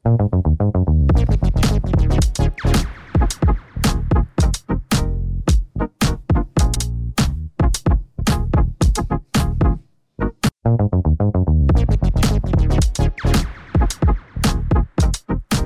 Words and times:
Seja 0.00 0.14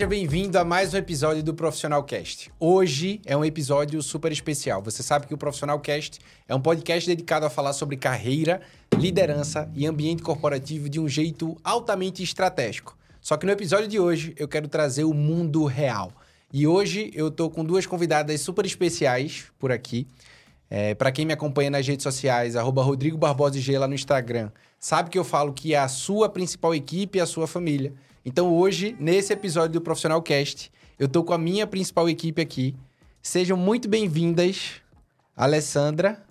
bem-vindo 0.09 0.59
a 0.59 0.65
mais 0.65 0.93
um 0.93 0.97
episódio 0.97 1.41
do 1.45 1.55
Profissional 1.55 2.03
Cast. 2.03 2.51
Hoje 2.59 3.21
é 3.25 3.37
um 3.37 3.45
episódio 3.45 4.03
super 4.03 4.33
especial. 4.33 4.83
Você 4.83 5.05
sabe 5.05 5.29
que 5.29 5.35
o 5.35 5.39
Profissional 5.39 5.79
Cast 5.79 6.19
é 6.49 6.55
um 6.57 6.61
podcast 6.61 7.09
dedicado 7.09 7.47
a 7.47 7.51
falar 7.51 7.73
sobre 7.73 7.97
carreira, 7.97 8.61
liderança 8.99 9.71
e 9.77 9.87
ambiente 9.87 10.25
corporativo 10.25 10.89
de 10.89 10.99
um 10.99 11.09
jeito 11.09 11.57
altamente 11.63 12.21
estratégico. 12.21 12.97
Só 13.25 13.39
que 13.39 13.47
no 13.47 13.53
episódio 13.53 13.89
de 13.89 13.99
hoje 13.99 14.35
eu 14.37 14.47
quero 14.47 14.69
trazer 14.69 15.05
o 15.05 15.15
mundo 15.15 15.65
real. 15.65 16.13
E 16.53 16.67
hoje 16.67 17.11
eu 17.15 17.31
tô 17.31 17.49
com 17.49 17.65
duas 17.65 17.87
convidadas 17.87 18.39
super 18.43 18.67
especiais 18.67 19.47
por 19.59 19.73
aqui. 19.73 20.07
É, 20.69 20.95
para 20.95 21.11
quem 21.11 21.25
me 21.25 21.33
acompanha 21.33 21.71
nas 21.71 21.89
redes 21.89 22.03
sociais, 22.03 22.55
arroba 22.55 22.83
Rodrigo 22.83 23.17
Barbosa 23.17 23.59
G 23.59 23.79
lá 23.79 23.89
no 23.89 23.95
Instagram, 23.95 24.51
sabe 24.79 25.09
que 25.09 25.19
eu 25.19 25.25
falo 25.25 25.55
que 25.55 25.73
é 25.73 25.79
a 25.79 25.89
sua 25.89 26.29
principal 26.29 26.75
equipe 26.75 27.19
é 27.19 27.23
a 27.23 27.27
sua 27.27 27.47
família. 27.47 27.95
Então 28.27 28.53
hoje, 28.53 28.95
nesse 29.01 29.33
episódio 29.33 29.73
do 29.73 29.81
Profissional 29.81 30.21
Cast, 30.21 30.71
eu 30.99 31.09
tô 31.09 31.25
com 31.25 31.33
a 31.33 31.39
minha 31.39 31.67
principal 31.67 32.07
equipe 32.11 32.43
aqui. 32.43 32.77
Sejam 33.23 33.57
muito 33.57 33.89
bem-vindas, 33.89 34.83
Alessandra 35.35 36.23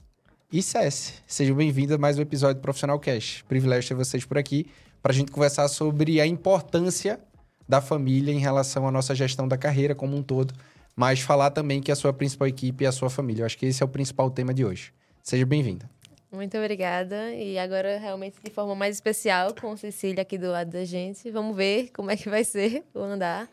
e 0.52 0.62
Cessi. 0.62 1.14
Sejam 1.26 1.56
bem-vindas 1.56 1.96
a 1.96 1.98
mais 1.98 2.20
um 2.20 2.22
episódio 2.22 2.58
do 2.58 2.62
Profissional 2.62 3.00
Cast. 3.00 3.44
Privilégio 3.46 3.88
ter 3.88 3.96
vocês 3.96 4.24
por 4.26 4.38
aqui 4.38 4.68
para 5.04 5.12
a 5.12 5.16
gente 5.16 5.34
conversar 5.34 5.68
sobre 5.68 6.22
a 6.22 6.26
importância 6.26 7.20
da 7.68 7.82
família 7.82 8.34
em 8.34 8.40
relação 8.40 8.88
à 8.88 8.92
nossa 8.92 9.14
gestão 9.14 9.46
da 9.46 9.58
carreira 9.58 9.94
como 9.94 10.16
um 10.16 10.24
todo, 10.24 10.54
mas 10.96 11.20
falar 11.20 11.52
também 11.52 11.82
que 11.82 11.92
a 11.92 11.96
sua 11.96 12.14
principal 12.14 12.48
equipe 12.48 12.86
é 12.86 12.88
a 12.88 12.92
sua 12.92 13.10
família. 13.10 13.42
Eu 13.42 13.46
acho 13.46 13.58
que 13.58 13.66
esse 13.66 13.84
é 13.84 13.86
o 13.86 13.90
principal 13.90 14.32
tema 14.32 14.54
de 14.54 14.64
hoje. 14.64 14.94
Seja 15.22 15.46
bem-vinda. 15.46 15.90
Muito 16.32 16.58
obrigada. 16.58 17.34
E 17.34 17.60
agora, 17.60 18.00
realmente, 18.00 18.38
de 18.42 18.50
forma 18.50 18.74
mais 18.76 18.96
especial, 18.96 19.54
com 19.54 19.76
Cecília 19.76 20.22
aqui 20.22 20.38
do 20.38 20.50
lado 20.50 20.72
da 20.72 20.86
gente. 20.86 21.30
Vamos 21.30 21.56
ver 21.56 21.92
como 21.94 22.10
é 22.10 22.16
que 22.16 22.30
vai 22.30 22.46
ser 22.46 22.84
o 22.94 23.00
andar. 23.00 23.50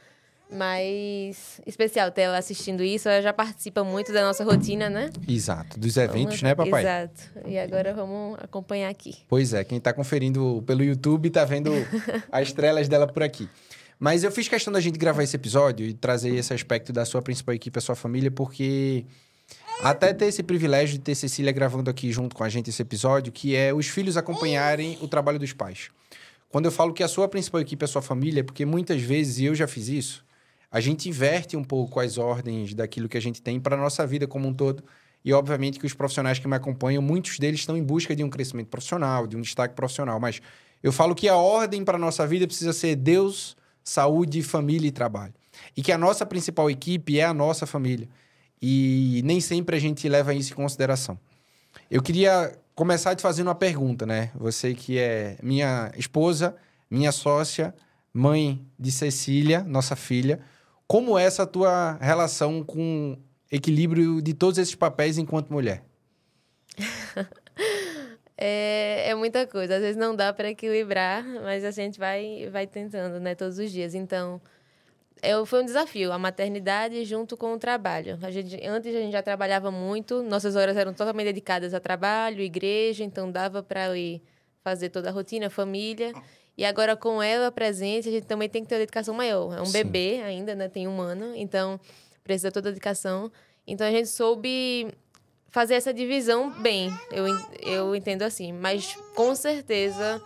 Mas 0.53 1.61
especial 1.67 2.11
ter 2.11 2.23
ela 2.23 2.39
assistindo 2.39 2.83
isso. 2.83 3.09
Ela 3.09 3.23
já 3.23 3.33
participa 3.33 3.85
muito 3.85 4.13
da 4.13 4.23
nossa 4.23 4.45
rotina, 4.45 4.91
né? 4.91 5.11
Exato. 5.29 5.79
Dos 5.79 5.97
eventos, 5.97 6.41
Vamos- 6.41 6.43
né, 6.43 6.55
papai? 6.55 6.83
Exato. 6.83 7.23
E 7.47 7.59
agora 7.59 7.95
vamos 7.95 8.39
acompanhar 8.41 8.89
aqui. 8.91 9.15
Pois 9.29 9.55
é, 9.55 9.65
quem 9.65 9.79
está 9.79 9.93
conferindo 9.93 10.63
pelo 10.67 10.83
YouTube 10.83 11.31
tá 11.31 11.45
vendo 11.45 11.71
as 12.31 12.49
estrelas 12.49 12.89
dela 12.89 13.07
por 13.07 13.23
aqui. 13.23 13.49
Mas 13.99 14.25
eu 14.25 14.33
fiz 14.33 14.49
questão 14.49 14.73
da 14.73 14.81
gente 14.81 14.99
gravar 14.99 15.23
esse 15.23 15.37
episódio 15.37 15.87
e 15.87 15.93
trazer 15.93 16.35
esse 16.35 16.53
aspecto 16.55 16.93
da 16.93 17.05
sua 17.05 17.21
principal 17.21 17.55
equipe, 17.55 17.79
a 17.79 17.83
sua 17.83 17.95
família, 17.95 18.31
porque 18.31 19.05
até 19.83 20.13
ter 20.15 20.27
esse 20.27 20.43
privilégio 20.43 20.97
de 20.97 21.01
ter 21.05 21.15
Cecília 21.15 21.53
gravando 21.53 21.91
aqui 21.91 22.11
junto 22.11 22.35
com 22.35 22.43
a 22.43 22.49
gente 22.49 22.71
esse 22.71 22.81
episódio, 22.81 23.31
que 23.31 23.55
é 23.55 23.75
os 23.75 23.87
filhos 23.89 24.17
acompanharem 24.17 24.99
o 25.03 25.07
trabalho 25.09 25.39
dos 25.39 25.53
pais. 25.53 25.91
Quando 26.49 26.65
eu 26.65 26.73
falo 26.73 26.93
que 26.95 27.03
a 27.03 27.09
sua 27.09 27.29
principal 27.29 27.61
equipe 27.61 27.83
é 27.83 27.87
a 27.87 27.89
sua 27.89 28.03
família, 28.03 28.41
é 28.41 28.43
porque 28.43 28.65
muitas 28.65 29.01
vezes, 29.03 29.39
e 29.39 29.45
eu 29.45 29.55
já 29.55 29.67
fiz 29.69 29.89
isso, 29.89 30.25
a 30.71 30.81
gente 30.81 31.09
inverte 31.09 31.57
um 31.57 31.65
pouco 31.65 31.99
as 31.99 32.17
ordens 32.17 32.75
daquilo 32.75 33.09
que 33.09 33.17
a 33.17 33.21
gente 33.21 33.43
tem 33.43 33.59
para 33.59 33.75
a 33.75 33.79
nossa 33.79 34.07
vida 34.07 34.27
como 34.27 34.47
um 34.49 34.55
todo. 34.55 34.85
E, 35.25 35.33
obviamente, 35.33 35.79
que 35.79 35.87
os 35.87 35.93
profissionais 35.93 36.39
que 36.39 36.49
me 36.49 36.55
acompanham, 36.55 37.03
muitos 37.03 37.39
deles 37.39 37.61
estão 37.61 37.77
em 37.77 37.83
busca 37.83 38.15
de 38.15 38.25
um 38.25 38.31
crescimento 38.31 38.69
profissional, 38.69 39.27
de 39.27 39.37
um 39.37 39.41
destaque 39.41 39.75
profissional. 39.75 40.19
Mas 40.21 40.41
eu 40.83 40.93
falo 40.93 41.15
que 41.15 41.29
a 41.29 41.37
ordem 41.37 41.85
para 41.85 41.97
a 41.97 42.01
nossa 42.01 42.27
vida 42.27 42.47
precisa 42.47 42.73
ser 42.73 42.97
Deus, 42.97 43.57
saúde, 43.85 44.43
família 44.43 44.89
e 44.89 44.93
trabalho. 44.93 45.35
E 45.77 45.83
que 45.83 45.93
a 45.93 45.99
nossa 45.99 46.25
principal 46.25 46.71
equipe 46.71 47.19
é 47.19 47.25
a 47.25 47.35
nossa 47.35 47.67
família. 47.67 48.09
E 48.63 49.21
nem 49.25 49.41
sempre 49.41 49.77
a 49.77 49.79
gente 49.79 50.09
leva 50.09 50.33
isso 50.33 50.53
em 50.53 50.57
consideração. 50.57 51.19
Eu 51.91 52.03
queria 52.03 52.57
começar 52.75 53.15
te 53.15 53.23
fazendo 53.23 53.49
uma 53.49 53.55
pergunta, 53.55 54.07
né? 54.07 54.31
Você 54.35 54.75
que 54.75 54.99
é 54.99 55.37
minha 55.43 55.91
esposa, 55.97 56.57
minha 56.91 57.13
sócia, 57.13 57.75
mãe 58.13 58.65
de 58.79 58.91
Cecília, 58.91 59.63
nossa 59.63 59.95
filha. 59.95 60.41
Como 60.91 61.17
é 61.17 61.23
essa 61.23 61.47
tua 61.47 61.93
relação 62.01 62.65
com 62.65 63.17
equilíbrio 63.49 64.21
de 64.21 64.35
todos 64.35 64.59
esses 64.59 64.75
papéis 64.75 65.19
enquanto 65.19 65.53
mulher? 65.53 65.85
É, 68.43 69.11
é 69.11 69.15
muita 69.15 69.47
coisa. 69.47 69.77
Às 69.77 69.83
vezes 69.83 69.97
não 69.99 70.17
dá 70.17 70.33
para 70.33 70.49
equilibrar, 70.49 71.23
mas 71.23 71.63
a 71.63 71.71
gente 71.71 71.99
vai, 71.99 72.49
vai 72.51 72.67
tentando, 72.67 73.21
né? 73.21 73.35
Todos 73.35 73.59
os 73.59 73.71
dias. 73.71 73.95
Então, 73.95 74.41
é, 75.21 75.33
foi 75.45 75.61
um 75.61 75.65
desafio, 75.67 76.11
a 76.11 76.19
maternidade 76.19 77.05
junto 77.05 77.37
com 77.37 77.53
o 77.53 77.59
trabalho. 77.59 78.19
A 78.23 78.31
gente, 78.31 78.59
antes 78.67 78.95
a 78.95 78.99
gente 78.99 79.13
já 79.13 79.23
trabalhava 79.23 79.71
muito, 79.71 80.23
nossas 80.23 80.57
horas 80.57 80.75
eram 80.75 80.95
totalmente 80.95 81.27
dedicadas 81.27 81.75
a 81.75 81.81
trabalho, 81.81 82.41
igreja, 82.41 83.05
então 83.05 83.31
dava 83.31 83.63
para 83.63 83.89
eu 83.89 83.97
ir 83.97 84.23
fazer 84.65 84.89
toda 84.89 85.11
a 85.11 85.13
rotina, 85.13 85.51
família. 85.51 86.15
E 86.61 86.65
agora 86.67 86.95
com 86.95 87.23
ela 87.23 87.51
presente, 87.51 88.11
a 88.11 88.13
gente 88.13 88.27
também 88.27 88.47
tem 88.47 88.63
que 88.63 88.69
ter 88.69 88.75
uma 88.75 88.81
dedicação 88.81 89.15
maior. 89.15 89.57
É 89.57 89.63
um 89.63 89.65
Sim. 89.65 89.73
bebê 89.73 90.21
ainda, 90.23 90.55
né? 90.55 90.69
Tem 90.69 90.87
um 90.87 91.01
ano, 91.01 91.35
então 91.35 91.81
precisa 92.23 92.53
toda 92.53 92.69
a 92.69 92.71
dedicação. 92.71 93.33
Então 93.67 93.87
a 93.87 93.91
gente 93.91 94.11
soube 94.11 94.89
fazer 95.49 95.73
essa 95.73 95.91
divisão 95.91 96.51
bem, 96.61 96.93
eu, 97.11 97.25
eu 97.63 97.97
entendo 97.97 98.25
assim. 98.25 98.53
Mas 98.53 98.95
com 99.17 99.35
certeza 99.35 100.23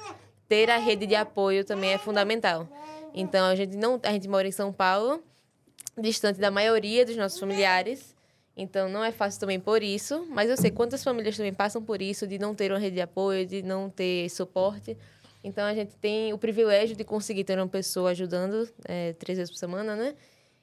ter 0.48 0.68
a 0.70 0.76
rede 0.76 1.06
de 1.06 1.14
apoio 1.14 1.64
também 1.64 1.90
é 1.90 1.98
fundamental. 1.98 2.66
Então 3.14 3.46
a 3.46 3.54
gente 3.54 3.76
não, 3.76 4.00
a 4.02 4.10
gente 4.10 4.26
mora 4.26 4.48
em 4.48 4.50
São 4.50 4.72
Paulo, 4.72 5.22
distante 5.96 6.40
da 6.40 6.50
maioria 6.50 7.06
dos 7.06 7.16
nossos 7.16 7.38
familiares. 7.38 8.12
Então 8.56 8.88
não 8.88 9.04
é 9.04 9.12
fácil 9.12 9.38
também 9.38 9.60
por 9.60 9.84
isso, 9.84 10.26
mas 10.30 10.50
eu 10.50 10.56
sei 10.56 10.72
quantas 10.72 11.04
famílias 11.04 11.36
também 11.36 11.54
passam 11.54 11.80
por 11.80 12.02
isso 12.02 12.26
de 12.26 12.40
não 12.40 12.56
ter 12.56 12.72
uma 12.72 12.80
rede 12.80 12.96
de 12.96 13.02
apoio, 13.02 13.46
de 13.46 13.62
não 13.62 13.88
ter 13.88 14.28
suporte. 14.30 14.98
Então 15.44 15.66
a 15.66 15.74
gente 15.74 15.94
tem 15.96 16.32
o 16.32 16.38
privilégio 16.38 16.96
de 16.96 17.04
conseguir 17.04 17.44
ter 17.44 17.58
uma 17.58 17.68
pessoa 17.68 18.10
ajudando 18.10 18.66
é, 18.86 19.12
três 19.12 19.36
vezes 19.36 19.52
por 19.52 19.58
semana, 19.58 19.94
né? 19.94 20.14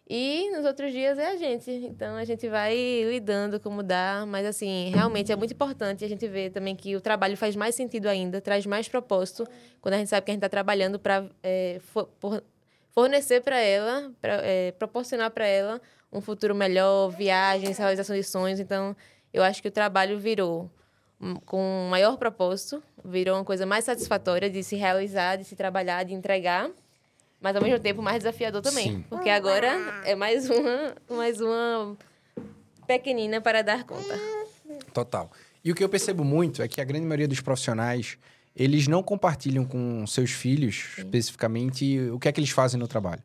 E 0.10 0.50
nos 0.52 0.66
outros 0.66 0.92
dias 0.92 1.20
é 1.20 1.28
a 1.28 1.38
gente. 1.38 1.70
Então 1.72 2.16
a 2.16 2.26
gente 2.26 2.50
vai 2.50 2.76
lidando 3.04 3.60
como 3.60 3.84
dá. 3.84 4.26
Mas 4.28 4.46
assim, 4.46 4.90
realmente 4.90 5.32
é 5.32 5.36
muito 5.36 5.54
importante 5.54 6.04
a 6.04 6.08
gente 6.08 6.28
ver 6.28 6.50
também 6.50 6.76
que 6.76 6.96
o 6.96 7.00
trabalho 7.00 7.38
faz 7.38 7.56
mais 7.56 7.76
sentido 7.76 8.08
ainda, 8.08 8.42
traz 8.42 8.66
mais 8.66 8.90
propósito 8.90 9.48
quando 9.80 9.94
a 9.94 9.98
gente 10.00 10.10
sabe 10.10 10.26
que 10.26 10.32
a 10.32 10.34
gente 10.34 10.40
está 10.40 10.50
trabalhando 10.50 11.00
para 11.00 11.30
fornecer 12.90 13.42
para 13.42 13.60
ela, 13.60 14.12
pra, 14.20 14.34
é, 14.44 14.72
proporcionar 14.72 15.30
para 15.30 15.46
ela 15.46 15.80
um 16.12 16.20
futuro 16.20 16.56
melhor, 16.56 17.10
viagens, 17.10 17.78
realização 17.78 18.16
de 18.16 18.24
sonhos. 18.24 18.60
Então 18.60 18.96
eu 19.32 19.44
acho 19.44 19.62
que 19.62 19.68
o 19.68 19.72
trabalho 19.72 20.20
virou 20.20 20.70
com 21.46 21.62
um 21.62 21.90
maior 21.90 22.18
propósito, 22.18 22.82
virou 23.04 23.38
uma 23.38 23.46
coisa 23.46 23.66
mais 23.66 23.86
satisfatória 23.86 24.50
de 24.50 24.64
se 24.64 24.76
realizar, 24.76 25.38
de 25.38 25.44
se 25.44 25.56
trabalhar, 25.56 26.04
de 26.04 26.14
entregar 26.14 26.70
mas 27.42 27.56
ao 27.56 27.62
mesmo 27.62 27.80
tempo 27.80 28.02
mais 28.04 28.20
desafiador 28.20 28.62
também. 28.62 28.98
Sim. 28.98 29.06
Porque 29.10 29.30
agora 29.30 29.68
é 30.06 30.14
mais 30.14 30.48
uma, 30.48 30.96
mais 31.10 31.42
uma 31.42 31.98
pequenina 32.86 33.42
para 33.42 33.64
dar 33.64 33.84
conta. 33.84 34.20
Total. 34.94 35.32
E 35.66 35.72
o 35.72 35.76
que 35.76 35.84
eu 35.84 35.90
percebo 35.90 36.24
muito 36.24 36.62
é 36.62 36.68
que 36.68 36.80
a 36.80 36.84
grande 36.84 37.06
maioria 37.06 37.28
dos 37.28 37.42
profissionais, 37.42 38.18
eles 38.56 38.88
não 38.88 39.02
compartilham 39.02 39.66
com 39.66 40.06
seus 40.06 40.32
filhos, 40.32 40.90
especificamente, 41.00 42.00
o 42.12 42.20
que 42.20 42.28
é 42.28 42.32
que 42.32 42.40
eles 42.40 42.52
fazem 42.52 42.80
no 42.80 42.88
trabalho. 42.88 43.24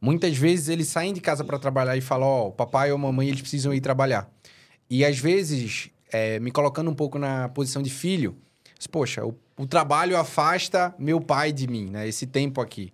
Muitas 0.00 0.36
vezes 0.36 0.68
eles 0.68 0.88
saem 0.88 1.12
de 1.12 1.20
casa 1.20 1.44
para 1.44 1.58
trabalhar 1.58 1.96
e 1.96 2.00
falam, 2.00 2.26
ó, 2.26 2.48
o 2.48 2.52
papai 2.52 2.90
ou 2.90 2.98
mamãe, 2.98 3.28
eles 3.28 3.40
precisam 3.40 3.74
ir 3.74 3.80
trabalhar. 3.80 4.30
E 4.88 5.04
às 5.04 5.18
vezes, 5.18 5.90
é, 6.10 6.38
me 6.40 6.50
colocando 6.50 6.90
um 6.90 6.94
pouco 6.94 7.18
na 7.18 7.48
posição 7.48 7.82
de 7.82 7.90
filho, 7.90 8.36
diz, 8.76 8.86
poxa, 8.86 9.24
o, 9.24 9.34
o 9.56 9.66
trabalho 9.66 10.16
afasta 10.16 10.94
meu 10.98 11.20
pai 11.20 11.52
de 11.52 11.66
mim, 11.66 11.90
né? 11.90 12.06
Esse 12.08 12.26
tempo 12.26 12.60
aqui. 12.60 12.92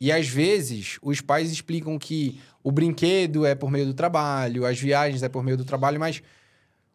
E 0.00 0.10
às 0.10 0.26
vezes 0.26 0.98
os 1.02 1.20
pais 1.20 1.52
explicam 1.52 1.98
que 1.98 2.40
o 2.62 2.72
brinquedo 2.72 3.44
é 3.44 3.54
por 3.54 3.70
meio 3.70 3.86
do 3.86 3.94
trabalho, 3.94 4.64
as 4.64 4.78
viagens 4.78 5.22
é 5.22 5.28
por 5.28 5.42
meio 5.42 5.56
do 5.56 5.64
trabalho, 5.64 6.00
mas 6.00 6.22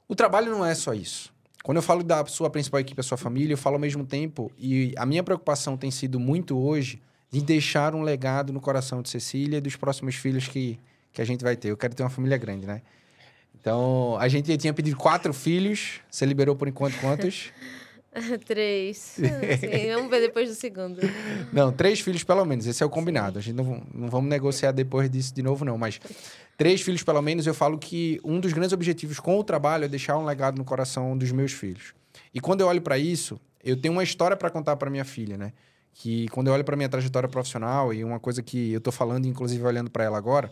o 0.08 0.16
trabalho 0.16 0.52
não 0.52 0.66
é 0.66 0.74
só 0.74 0.94
isso. 0.94 1.34
Quando 1.64 1.78
eu 1.78 1.84
falo 1.84 2.04
da 2.04 2.24
sua 2.26 2.50
principal 2.50 2.80
equipe, 2.80 3.00
a 3.00 3.04
sua 3.04 3.18
família, 3.18 3.54
eu 3.54 3.58
falo 3.58 3.76
ao 3.76 3.80
mesmo 3.80 4.06
tempo, 4.06 4.52
e 4.58 4.94
a 4.98 5.06
minha 5.06 5.24
preocupação 5.24 5.76
tem 5.76 5.90
sido 5.90 6.20
muito 6.20 6.58
hoje 6.58 7.02
de 7.32 7.42
deixar 7.42 7.96
um 7.96 8.02
legado 8.02 8.54
no 8.54 8.62
coração 8.62 9.02
de 9.02 9.10
Cecília 9.10 9.58
e 9.58 9.62
dos 9.62 9.76
próximos 9.76 10.16
filhos 10.16 10.48
que, 10.48 10.80
que 11.12 11.22
a 11.22 11.26
gente 11.26 11.44
vai 11.44 11.56
ter. 11.56 11.70
Eu 11.70 11.78
quero 11.78 11.96
ter 11.96 12.04
uma 12.04 12.10
família 12.10 12.38
grande, 12.38 12.68
né? 12.68 12.82
Então, 13.66 14.16
a 14.20 14.28
gente 14.28 14.56
tinha 14.60 14.72
pedido 14.72 14.96
quatro 14.96 15.34
filhos, 15.34 16.00
você 16.08 16.24
liberou 16.24 16.56
por 16.56 16.68
enquanto 16.68 17.00
quantos? 17.00 17.52
Três. 18.46 18.98
Sim, 19.18 19.92
vamos 19.96 20.12
ver 20.12 20.22
depois 20.22 20.48
do 20.48 20.54
segundo. 20.54 21.02
Não, 21.52 21.72
três 21.72 22.00
filhos 22.00 22.24
pelo 22.24 22.46
menos. 22.46 22.68
Esse 22.68 22.84
é 22.84 22.86
o 22.86 22.90
combinado. 22.92 23.40
A 23.40 23.42
gente 23.42 23.56
não, 23.56 23.82
não 23.92 24.08
vamos 24.08 24.30
negociar 24.30 24.72
depois 24.72 25.10
disso 25.10 25.34
de 25.34 25.42
novo, 25.42 25.66
não. 25.66 25.80
Mas 25.80 26.00
três 26.56 26.80
filhos 26.82 27.02
pelo 27.02 27.20
menos, 27.24 27.48
eu 27.48 27.56
falo 27.56 27.80
que 27.80 28.22
um 28.24 28.40
dos 28.40 28.54
grandes 28.54 28.72
objetivos 28.72 29.20
com 29.20 29.38
o 29.38 29.44
trabalho 29.44 29.86
é 29.86 29.88
deixar 29.88 30.16
um 30.16 30.26
legado 30.26 30.60
no 30.60 30.64
coração 30.64 31.18
dos 31.18 31.32
meus 31.32 31.52
filhos. 31.52 31.96
E 32.36 32.40
quando 32.40 32.62
eu 32.62 32.68
olho 32.68 32.82
para 32.82 33.00
isso, 33.00 33.38
eu 33.64 33.76
tenho 33.76 33.96
uma 33.96 34.04
história 34.04 34.38
para 34.38 34.52
contar 34.52 34.76
para 34.76 34.92
minha 34.92 35.04
filha, 35.04 35.38
né? 35.38 35.54
que 35.92 36.28
quando 36.28 36.48
eu 36.48 36.54
olho 36.54 36.64
para 36.64 36.76
minha 36.76 36.90
trajetória 36.90 37.28
profissional 37.28 37.94
e 37.94 38.04
uma 38.04 38.20
coisa 38.20 38.44
que 38.44 38.74
eu 38.74 38.82
tô 38.82 38.92
falando, 38.92 39.26
inclusive 39.26 39.64
olhando 39.64 39.90
para 39.90 40.04
ela 40.04 40.18
agora, 40.18 40.52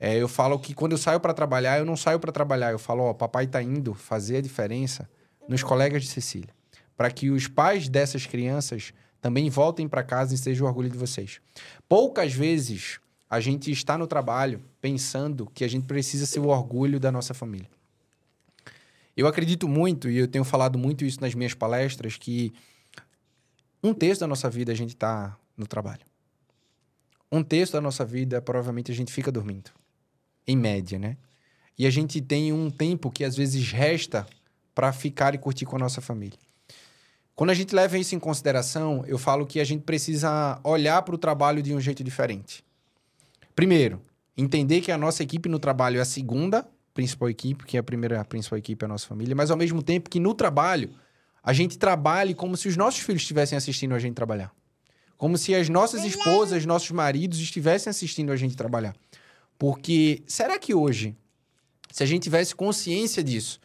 é, 0.00 0.16
eu 0.16 0.28
falo 0.28 0.58
que 0.58 0.74
quando 0.74 0.92
eu 0.92 0.98
saio 0.98 1.18
para 1.18 1.34
trabalhar, 1.34 1.78
eu 1.78 1.84
não 1.84 1.96
saio 1.96 2.20
para 2.20 2.30
trabalhar, 2.30 2.70
eu 2.70 2.78
falo, 2.78 3.04
ó, 3.04 3.14
papai 3.14 3.46
tá 3.46 3.60
indo 3.62 3.94
fazer 3.94 4.36
a 4.36 4.40
diferença 4.40 5.08
nos 5.48 5.62
colegas 5.62 6.02
de 6.02 6.08
Cecília, 6.08 6.54
para 6.96 7.10
que 7.10 7.30
os 7.30 7.48
pais 7.48 7.88
dessas 7.88 8.26
crianças 8.26 8.92
também 9.20 9.50
voltem 9.50 9.88
para 9.88 10.02
casa 10.02 10.34
e 10.34 10.38
sejam 10.38 10.66
o 10.66 10.68
orgulho 10.68 10.88
de 10.88 10.96
vocês. 10.96 11.40
Poucas 11.88 12.32
vezes 12.32 13.00
a 13.28 13.40
gente 13.40 13.70
está 13.70 13.98
no 13.98 14.06
trabalho 14.06 14.62
pensando 14.80 15.50
que 15.52 15.64
a 15.64 15.68
gente 15.68 15.86
precisa 15.86 16.26
ser 16.26 16.38
o 16.38 16.46
orgulho 16.46 17.00
da 17.00 17.10
nossa 17.10 17.34
família. 17.34 17.68
Eu 19.16 19.26
acredito 19.26 19.68
muito, 19.68 20.08
e 20.08 20.16
eu 20.16 20.28
tenho 20.28 20.44
falado 20.44 20.78
muito 20.78 21.04
isso 21.04 21.20
nas 21.20 21.34
minhas 21.34 21.52
palestras, 21.52 22.16
que 22.16 22.52
um 23.82 23.92
terço 23.92 24.20
da 24.20 24.28
nossa 24.28 24.48
vida 24.48 24.70
a 24.70 24.74
gente 24.76 24.94
está 24.94 25.36
no 25.56 25.66
trabalho. 25.66 26.02
Um 27.30 27.42
terço 27.42 27.72
da 27.72 27.80
nossa 27.80 28.04
vida, 28.04 28.40
provavelmente, 28.40 28.92
a 28.92 28.94
gente 28.94 29.12
fica 29.12 29.32
dormindo. 29.32 29.70
Em 30.48 30.56
média, 30.56 30.98
né? 30.98 31.16
E 31.78 31.86
a 31.86 31.90
gente 31.90 32.20
tem 32.20 32.52
um 32.52 32.70
tempo 32.70 33.10
que 33.10 33.22
às 33.22 33.36
vezes 33.36 33.70
resta 33.70 34.26
para 34.74 34.92
ficar 34.92 35.34
e 35.34 35.38
curtir 35.38 35.64
com 35.64 35.76
a 35.76 35.78
nossa 35.78 36.00
família. 36.00 36.38
Quando 37.36 37.50
a 37.50 37.54
gente 37.54 37.72
leva 37.72 37.96
isso 37.96 38.16
em 38.16 38.18
consideração, 38.18 39.04
eu 39.06 39.16
falo 39.16 39.46
que 39.46 39.60
a 39.60 39.64
gente 39.64 39.82
precisa 39.82 40.58
olhar 40.64 41.00
para 41.02 41.14
o 41.14 41.18
trabalho 41.18 41.62
de 41.62 41.72
um 41.72 41.80
jeito 41.80 42.02
diferente. 42.02 42.64
Primeiro, 43.54 44.00
entender 44.36 44.80
que 44.80 44.90
a 44.90 44.98
nossa 44.98 45.22
equipe 45.22 45.48
no 45.48 45.60
trabalho 45.60 45.98
é 45.98 46.00
a 46.00 46.04
segunda 46.04 46.66
principal 46.94 47.30
equipe, 47.30 47.64
que 47.64 47.76
é 47.76 47.80
a 47.80 47.82
primeira 47.82 48.20
a 48.20 48.24
principal 48.24 48.58
equipe 48.58 48.84
é 48.84 48.86
a 48.86 48.88
nossa 48.88 49.06
família, 49.06 49.36
mas 49.36 49.52
ao 49.52 49.56
mesmo 49.56 49.80
tempo 49.82 50.10
que 50.10 50.18
no 50.18 50.34
trabalho 50.34 50.90
a 51.42 51.52
gente 51.52 51.78
trabalhe 51.78 52.34
como 52.34 52.56
se 52.56 52.66
os 52.66 52.76
nossos 52.76 53.00
filhos 53.00 53.22
estivessem 53.22 53.56
assistindo 53.56 53.94
a 53.94 53.98
gente 54.00 54.14
trabalhar. 54.14 54.52
Como 55.16 55.38
se 55.38 55.54
as 55.54 55.68
nossas 55.68 56.04
esposas, 56.04 56.66
nossos 56.66 56.90
maridos 56.90 57.38
estivessem 57.38 57.88
assistindo 57.88 58.32
a 58.32 58.36
gente 58.36 58.56
trabalhar. 58.56 58.96
Porque 59.58 60.22
será 60.26 60.58
que 60.58 60.72
hoje, 60.72 61.16
se 61.90 62.02
a 62.02 62.06
gente 62.06 62.22
tivesse 62.22 62.54
consciência 62.54 63.22
disso, 63.24 63.60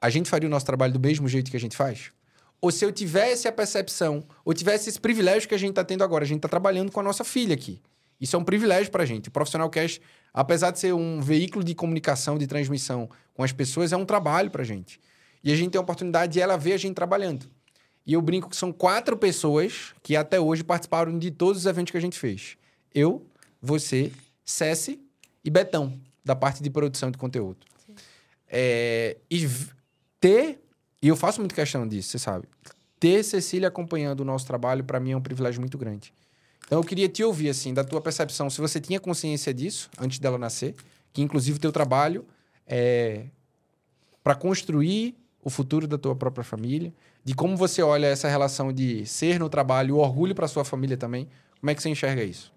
a 0.00 0.10
gente 0.10 0.28
faria 0.28 0.48
o 0.48 0.50
nosso 0.50 0.66
trabalho 0.66 0.92
do 0.92 1.00
mesmo 1.00 1.28
jeito 1.28 1.50
que 1.50 1.56
a 1.56 1.60
gente 1.60 1.76
faz? 1.76 2.10
Ou 2.60 2.70
se 2.70 2.84
eu 2.84 2.92
tivesse 2.92 3.46
a 3.46 3.52
percepção, 3.52 4.24
ou 4.44 4.52
tivesse 4.52 4.90
esse 4.90 5.00
privilégio 5.00 5.48
que 5.48 5.54
a 5.54 5.58
gente 5.58 5.70
está 5.70 5.84
tendo 5.84 6.02
agora, 6.02 6.24
a 6.24 6.26
gente 6.26 6.38
está 6.38 6.48
trabalhando 6.48 6.90
com 6.90 7.00
a 7.00 7.02
nossa 7.02 7.24
filha 7.24 7.54
aqui. 7.54 7.80
Isso 8.20 8.36
é 8.36 8.38
um 8.38 8.44
privilégio 8.44 8.90
para 8.90 9.02
a 9.02 9.06
gente. 9.06 9.28
O 9.28 9.30
Profissional 9.30 9.70
Cash, 9.70 10.00
apesar 10.34 10.72
de 10.72 10.78
ser 10.78 10.92
um 10.92 11.22
veículo 11.22 11.64
de 11.64 11.74
comunicação, 11.74 12.36
de 12.36 12.46
transmissão 12.46 13.08
com 13.32 13.42
as 13.42 13.52
pessoas, 13.52 13.92
é 13.92 13.96
um 13.96 14.04
trabalho 14.04 14.50
para 14.50 14.60
a 14.62 14.64
gente. 14.64 15.00
E 15.42 15.50
a 15.50 15.56
gente 15.56 15.70
tem 15.70 15.78
a 15.78 15.82
oportunidade 15.82 16.34
de 16.34 16.40
ela 16.40 16.58
ver 16.58 16.74
a 16.74 16.76
gente 16.76 16.94
trabalhando. 16.94 17.46
E 18.06 18.12
eu 18.12 18.20
brinco 18.20 18.50
que 18.50 18.56
são 18.56 18.72
quatro 18.72 19.16
pessoas 19.16 19.94
que 20.02 20.16
até 20.16 20.38
hoje 20.38 20.62
participaram 20.62 21.18
de 21.18 21.30
todos 21.30 21.62
os 21.62 21.66
eventos 21.66 21.92
que 21.92 21.96
a 21.96 22.00
gente 22.00 22.18
fez. 22.18 22.58
Eu, 22.94 23.24
você, 23.62 24.12
Cessi 24.44 25.00
e 25.44 25.50
Betão, 25.50 25.98
da 26.24 26.36
parte 26.36 26.62
de 26.62 26.70
produção 26.70 27.10
de 27.10 27.18
conteúdo. 27.18 27.58
É, 28.48 29.16
e 29.30 29.48
ter, 30.20 30.60
e 31.00 31.08
eu 31.08 31.16
faço 31.16 31.40
muito 31.40 31.54
questão 31.54 31.86
disso, 31.86 32.10
você 32.10 32.18
sabe, 32.18 32.48
ter 32.98 33.22
Cecília 33.22 33.68
acompanhando 33.68 34.20
o 34.20 34.24
nosso 34.24 34.46
trabalho, 34.46 34.84
para 34.84 35.00
mim 35.00 35.12
é 35.12 35.16
um 35.16 35.22
privilégio 35.22 35.60
muito 35.60 35.78
grande. 35.78 36.12
Então 36.66 36.78
eu 36.78 36.84
queria 36.84 37.08
te 37.08 37.24
ouvir, 37.24 37.48
assim, 37.48 37.72
da 37.72 37.82
tua 37.82 38.00
percepção, 38.00 38.50
se 38.50 38.60
você 38.60 38.80
tinha 38.80 39.00
consciência 39.00 39.52
disso 39.52 39.90
antes 39.98 40.18
dela 40.18 40.38
nascer, 40.38 40.74
que 41.12 41.22
inclusive 41.22 41.58
o 41.58 41.60
teu 41.60 41.72
trabalho 41.72 42.26
é 42.66 43.26
para 44.22 44.34
construir 44.34 45.16
o 45.42 45.48
futuro 45.48 45.88
da 45.88 45.96
tua 45.96 46.14
própria 46.14 46.44
família, 46.44 46.92
de 47.24 47.34
como 47.34 47.56
você 47.56 47.82
olha 47.82 48.06
essa 48.06 48.28
relação 48.28 48.72
de 48.72 49.06
ser 49.06 49.38
no 49.38 49.48
trabalho, 49.48 49.96
o 49.96 49.98
orgulho 49.98 50.34
para 50.34 50.46
sua 50.46 50.64
família 50.64 50.96
também. 50.96 51.28
Como 51.58 51.70
é 51.70 51.74
que 51.74 51.82
você 51.82 51.88
enxerga 51.88 52.22
isso? 52.22 52.52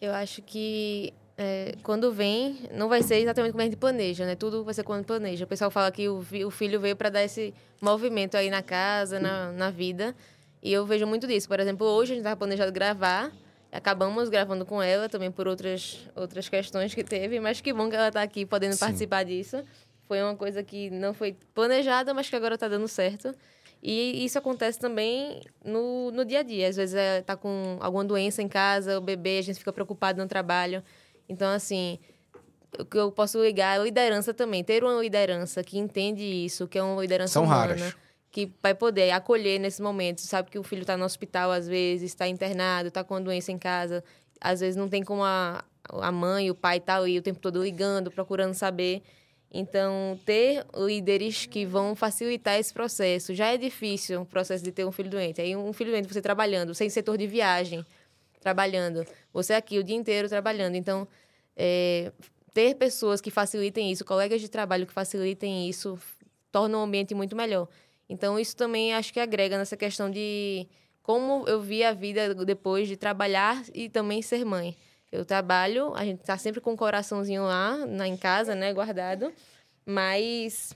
Eu 0.00 0.12
acho 0.12 0.42
que 0.42 1.12
é, 1.42 1.72
quando 1.82 2.12
vem, 2.12 2.68
não 2.70 2.86
vai 2.86 3.02
ser 3.02 3.16
exatamente 3.16 3.52
como 3.52 3.62
a 3.62 3.64
gente 3.64 3.76
planeja, 3.76 4.26
né? 4.26 4.36
Tudo 4.36 4.62
vai 4.62 4.74
ser 4.74 4.82
quando 4.82 5.06
planeja. 5.06 5.46
O 5.46 5.48
pessoal 5.48 5.70
fala 5.70 5.90
que 5.90 6.06
o, 6.06 6.18
o 6.18 6.50
filho 6.50 6.78
veio 6.78 6.94
para 6.94 7.08
dar 7.08 7.24
esse 7.24 7.54
movimento 7.80 8.36
aí 8.36 8.50
na 8.50 8.62
casa, 8.62 9.18
na, 9.18 9.50
na 9.50 9.70
vida. 9.70 10.14
E 10.62 10.70
eu 10.70 10.84
vejo 10.84 11.06
muito 11.06 11.26
disso. 11.26 11.48
Por 11.48 11.58
exemplo, 11.58 11.86
hoje 11.86 12.12
a 12.12 12.14
gente 12.14 12.20
estava 12.20 12.36
planejado 12.36 12.70
gravar, 12.70 13.32
acabamos 13.72 14.28
gravando 14.28 14.66
com 14.66 14.82
ela 14.82 15.08
também 15.08 15.30
por 15.30 15.48
outras, 15.48 16.06
outras 16.14 16.46
questões 16.46 16.94
que 16.94 17.02
teve, 17.02 17.40
mas 17.40 17.58
que 17.62 17.72
bom 17.72 17.88
que 17.88 17.96
ela 17.96 18.08
está 18.08 18.20
aqui 18.20 18.44
podendo 18.44 18.74
Sim. 18.74 18.80
participar 18.80 19.22
disso. 19.24 19.64
Foi 20.06 20.22
uma 20.22 20.36
coisa 20.36 20.62
que 20.62 20.90
não 20.90 21.14
foi 21.14 21.34
planejada, 21.54 22.12
mas 22.12 22.28
que 22.28 22.36
agora 22.36 22.56
está 22.56 22.68
dando 22.68 22.86
certo. 22.86 23.34
E 23.82 24.26
isso 24.26 24.38
acontece 24.38 24.78
também 24.78 25.40
no, 25.64 26.10
no 26.10 26.22
dia 26.22 26.40
a 26.40 26.42
dia. 26.42 26.68
Às 26.68 26.76
vezes 26.76 26.94
é, 26.94 27.22
tá 27.22 27.34
com 27.34 27.78
alguma 27.80 28.04
doença 28.04 28.42
em 28.42 28.48
casa, 28.48 28.98
o 28.98 29.00
bebê, 29.00 29.38
a 29.38 29.42
gente 29.42 29.58
fica 29.58 29.72
preocupado 29.72 30.20
no 30.20 30.28
trabalho. 30.28 30.84
Então, 31.30 31.50
assim, 31.50 31.98
o 32.78 32.84
que 32.84 32.98
eu 32.98 33.10
posso 33.10 33.42
ligar 33.42 33.76
é 33.76 33.80
a 33.80 33.84
liderança 33.84 34.34
também. 34.34 34.62
Ter 34.62 34.84
uma 34.84 35.00
liderança 35.00 35.62
que 35.62 35.78
entende 35.78 36.22
isso, 36.22 36.68
que 36.68 36.78
é 36.78 36.82
uma 36.82 37.00
liderança 37.00 37.32
São 37.32 37.44
humana. 37.44 37.74
Raras 37.74 37.96
que 38.30 38.52
vai 38.62 38.74
poder 38.74 39.10
acolher 39.10 39.58
nesse 39.58 39.82
momento. 39.82 40.20
Sabe 40.20 40.50
que 40.50 40.58
o 40.58 40.62
filho 40.62 40.82
está 40.82 40.96
no 40.96 41.04
hospital 41.04 41.50
às 41.50 41.66
vezes, 41.66 42.10
está 42.10 42.28
internado, 42.28 42.88
está 42.88 43.02
com 43.02 43.14
uma 43.14 43.20
doença 43.20 43.50
em 43.50 43.58
casa. 43.58 44.04
Às 44.40 44.60
vezes 44.60 44.76
não 44.76 44.88
tem 44.88 45.02
como 45.02 45.24
a, 45.24 45.64
a 45.88 46.12
mãe, 46.12 46.50
o 46.50 46.54
pai 46.54 46.80
tá 46.80 46.96
ali 46.96 47.18
o 47.18 47.22
tempo 47.22 47.40
todo 47.40 47.62
ligando, 47.62 48.10
procurando 48.10 48.54
saber. 48.54 49.02
Então, 49.52 50.18
ter 50.24 50.64
líderes 50.76 51.44
que 51.44 51.66
vão 51.66 51.96
facilitar 51.96 52.56
esse 52.56 52.72
processo. 52.72 53.34
Já 53.34 53.48
é 53.52 53.56
difícil 53.56 54.22
o 54.22 54.26
processo 54.26 54.62
de 54.62 54.70
ter 54.70 54.84
um 54.84 54.92
filho 54.92 55.10
doente. 55.10 55.40
Aí, 55.40 55.56
um 55.56 55.72
filho 55.72 55.90
doente, 55.90 56.06
você 56.06 56.22
trabalhando, 56.22 56.72
sem 56.72 56.88
setor 56.88 57.18
de 57.18 57.26
viagem, 57.26 57.84
trabalhando. 58.40 59.06
Você 59.32 59.52
aqui 59.52 59.78
o 59.78 59.84
dia 59.84 59.96
inteiro 59.96 60.28
trabalhando. 60.28 60.74
Então, 60.74 61.06
é, 61.56 62.10
ter 62.52 62.74
pessoas 62.74 63.20
que 63.20 63.30
facilitem 63.30 63.92
isso, 63.92 64.04
colegas 64.04 64.40
de 64.40 64.48
trabalho 64.48 64.86
que 64.86 64.92
facilitem 64.92 65.68
isso, 65.68 65.98
torna 66.50 66.78
o 66.78 66.82
ambiente 66.82 67.14
muito 67.14 67.36
melhor. 67.36 67.68
Então, 68.08 68.38
isso 68.38 68.56
também 68.56 68.92
acho 68.94 69.12
que 69.12 69.20
agrega 69.20 69.56
nessa 69.56 69.76
questão 69.76 70.10
de 70.10 70.66
como 71.02 71.46
eu 71.46 71.60
vi 71.60 71.84
a 71.84 71.92
vida 71.92 72.34
depois 72.34 72.88
de 72.88 72.96
trabalhar 72.96 73.62
e 73.72 73.88
também 73.88 74.20
ser 74.22 74.44
mãe. 74.44 74.76
Eu 75.12 75.24
trabalho, 75.24 75.92
a 75.94 76.04
gente 76.04 76.20
está 76.20 76.36
sempre 76.38 76.60
com 76.60 76.72
o 76.72 76.76
coraçãozinho 76.76 77.42
lá 77.42 77.76
na, 77.86 78.06
em 78.06 78.16
casa, 78.16 78.54
né, 78.54 78.72
guardado, 78.72 79.32
mas 79.84 80.72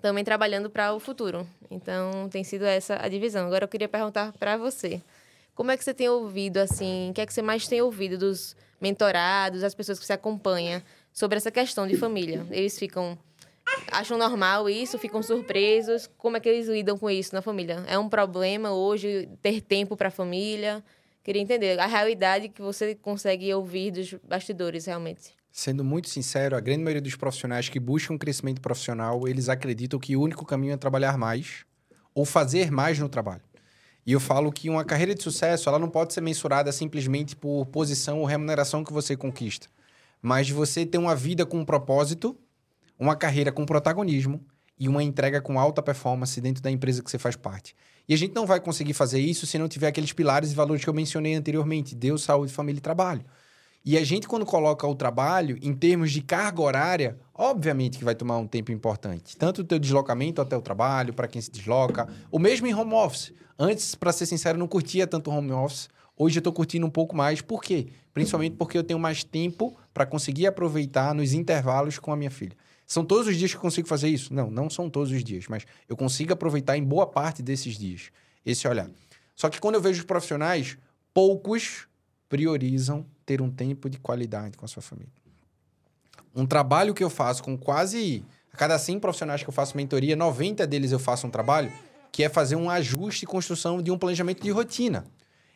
também 0.00 0.24
trabalhando 0.24 0.70
para 0.70 0.94
o 0.94 1.00
futuro. 1.00 1.46
Então, 1.70 2.28
tem 2.30 2.44
sido 2.44 2.64
essa 2.64 2.98
a 3.00 3.08
divisão. 3.08 3.46
Agora, 3.46 3.64
eu 3.64 3.68
queria 3.68 3.88
perguntar 3.88 4.32
para 4.32 4.56
você. 4.56 5.02
Como 5.58 5.72
é 5.72 5.76
que 5.76 5.82
você 5.82 5.92
tem 5.92 6.08
ouvido, 6.08 6.58
assim, 6.58 7.10
o 7.10 7.12
que 7.12 7.20
é 7.20 7.26
que 7.26 7.34
você 7.34 7.42
mais 7.42 7.66
tem 7.66 7.82
ouvido 7.82 8.16
dos 8.16 8.54
mentorados, 8.80 9.62
das 9.62 9.74
pessoas 9.74 9.98
que 9.98 10.06
você 10.06 10.12
acompanha 10.12 10.84
sobre 11.12 11.36
essa 11.36 11.50
questão 11.50 11.84
de 11.84 11.96
família? 11.96 12.46
Eles 12.52 12.78
ficam 12.78 13.18
acham 13.90 14.16
normal 14.16 14.70
isso, 14.70 14.96
ficam 15.00 15.20
surpresos. 15.20 16.08
Como 16.16 16.36
é 16.36 16.40
que 16.40 16.48
eles 16.48 16.68
lidam 16.68 16.96
com 16.96 17.10
isso 17.10 17.34
na 17.34 17.42
família? 17.42 17.82
É 17.88 17.98
um 17.98 18.08
problema 18.08 18.70
hoje 18.70 19.28
ter 19.42 19.60
tempo 19.60 19.96
para 19.96 20.06
a 20.06 20.12
família? 20.12 20.80
Queria 21.24 21.42
entender 21.42 21.76
a 21.80 21.86
realidade 21.86 22.48
que 22.50 22.62
você 22.62 22.94
consegue 22.94 23.52
ouvir 23.52 23.90
dos 23.90 24.14
bastidores, 24.28 24.86
realmente. 24.86 25.34
Sendo 25.50 25.82
muito 25.82 26.08
sincero, 26.08 26.54
a 26.54 26.60
grande 26.60 26.84
maioria 26.84 27.02
dos 27.02 27.16
profissionais 27.16 27.68
que 27.68 27.80
buscam 27.80 28.16
crescimento 28.16 28.60
profissional, 28.60 29.26
eles 29.26 29.48
acreditam 29.48 29.98
que 29.98 30.14
o 30.14 30.22
único 30.22 30.46
caminho 30.46 30.74
é 30.74 30.76
trabalhar 30.76 31.18
mais 31.18 31.64
ou 32.14 32.24
fazer 32.24 32.70
mais 32.70 32.96
no 33.00 33.08
trabalho. 33.08 33.47
E 34.08 34.12
eu 34.12 34.20
falo 34.20 34.50
que 34.50 34.70
uma 34.70 34.86
carreira 34.86 35.14
de 35.14 35.22
sucesso, 35.22 35.68
ela 35.68 35.78
não 35.78 35.90
pode 35.90 36.14
ser 36.14 36.22
mensurada 36.22 36.72
simplesmente 36.72 37.36
por 37.36 37.66
posição 37.66 38.20
ou 38.20 38.24
remuneração 38.24 38.82
que 38.82 38.90
você 38.90 39.14
conquista, 39.14 39.68
mas 40.22 40.46
de 40.46 40.54
você 40.54 40.86
ter 40.86 40.96
uma 40.96 41.14
vida 41.14 41.44
com 41.44 41.58
um 41.58 41.64
propósito 41.64 42.34
uma 42.98 43.14
carreira 43.14 43.52
com 43.52 43.66
protagonismo 43.66 44.40
e 44.78 44.88
uma 44.88 45.02
entrega 45.02 45.42
com 45.42 45.60
alta 45.60 45.82
performance 45.82 46.40
dentro 46.40 46.62
da 46.62 46.70
empresa 46.70 47.02
que 47.02 47.10
você 47.10 47.18
faz 47.18 47.36
parte. 47.36 47.76
E 48.08 48.14
a 48.14 48.16
gente 48.16 48.34
não 48.34 48.46
vai 48.46 48.58
conseguir 48.58 48.94
fazer 48.94 49.20
isso 49.20 49.46
se 49.46 49.58
não 49.58 49.68
tiver 49.68 49.88
aqueles 49.88 50.14
pilares 50.14 50.52
e 50.52 50.54
valores 50.54 50.82
que 50.82 50.88
eu 50.88 50.94
mencionei 50.94 51.34
anteriormente: 51.34 51.94
Deus, 51.94 52.22
saúde, 52.22 52.50
família 52.50 52.78
e 52.78 52.82
trabalho. 52.82 53.22
E 53.84 53.96
a 53.96 54.04
gente, 54.04 54.28
quando 54.28 54.44
coloca 54.44 54.86
o 54.86 54.94
trabalho 54.94 55.58
em 55.62 55.72
termos 55.74 56.10
de 56.10 56.20
carga 56.20 56.60
horária, 56.60 57.18
obviamente 57.32 57.98
que 57.98 58.04
vai 58.04 58.14
tomar 58.14 58.36
um 58.38 58.46
tempo 58.46 58.70
importante. 58.70 59.36
Tanto 59.36 59.62
o 59.62 59.64
teu 59.64 59.78
deslocamento 59.78 60.42
até 60.42 60.56
o 60.56 60.60
trabalho, 60.60 61.14
para 61.14 61.28
quem 61.28 61.40
se 61.40 61.50
desloca, 61.50 62.08
ou 62.30 62.38
mesmo 62.38 62.66
em 62.66 62.74
home 62.74 62.92
office. 62.92 63.32
Antes, 63.58 63.94
para 63.94 64.12
ser 64.12 64.26
sincero, 64.26 64.56
eu 64.56 64.60
não 64.60 64.68
curtia 64.68 65.06
tanto 65.06 65.30
home 65.30 65.52
office. 65.52 65.88
Hoje 66.16 66.36
eu 66.36 66.40
estou 66.40 66.52
curtindo 66.52 66.86
um 66.86 66.90
pouco 66.90 67.16
mais. 67.16 67.40
Por 67.40 67.62
quê? 67.62 67.88
Principalmente 68.12 68.56
porque 68.56 68.76
eu 68.76 68.84
tenho 68.84 68.98
mais 68.98 69.22
tempo 69.24 69.76
para 69.94 70.04
conseguir 70.04 70.46
aproveitar 70.46 71.14
nos 71.14 71.32
intervalos 71.32 71.98
com 71.98 72.12
a 72.12 72.16
minha 72.16 72.30
filha. 72.30 72.56
São 72.86 73.04
todos 73.04 73.26
os 73.26 73.36
dias 73.36 73.52
que 73.52 73.56
eu 73.56 73.60
consigo 73.60 73.86
fazer 73.86 74.08
isso? 74.08 74.34
Não, 74.34 74.50
não 74.50 74.68
são 74.68 74.88
todos 74.88 75.12
os 75.12 75.22
dias, 75.22 75.46
mas 75.48 75.64
eu 75.88 75.96
consigo 75.96 76.32
aproveitar 76.32 76.76
em 76.76 76.82
boa 76.82 77.06
parte 77.06 77.42
desses 77.42 77.78
dias 77.78 78.10
esse 78.44 78.66
olhar. 78.66 78.90
Só 79.36 79.48
que 79.48 79.60
quando 79.60 79.76
eu 79.76 79.80
vejo 79.80 80.00
os 80.00 80.06
profissionais, 80.06 80.76
poucos 81.12 81.86
priorizam 82.28 83.06
ter 83.24 83.40
um 83.40 83.50
tempo 83.50 83.88
de 83.88 83.98
qualidade 83.98 84.56
com 84.56 84.64
a 84.64 84.68
sua 84.68 84.82
família. 84.82 85.12
Um 86.34 86.46
trabalho 86.46 86.94
que 86.94 87.02
eu 87.02 87.10
faço 87.10 87.42
com 87.42 87.56
quase. 87.56 88.24
A 88.52 88.56
cada 88.56 88.78
100 88.78 89.00
profissionais 89.00 89.42
que 89.42 89.48
eu 89.48 89.52
faço 89.52 89.76
mentoria, 89.76 90.16
90 90.16 90.66
deles 90.66 90.90
eu 90.92 90.98
faço 90.98 91.26
um 91.26 91.30
trabalho 91.30 91.70
que 92.10 92.24
é 92.24 92.28
fazer 92.28 92.56
um 92.56 92.70
ajuste 92.70 93.24
e 93.24 93.26
construção 93.26 93.82
de 93.82 93.90
um 93.90 93.98
planejamento 93.98 94.42
de 94.42 94.50
rotina. 94.50 95.04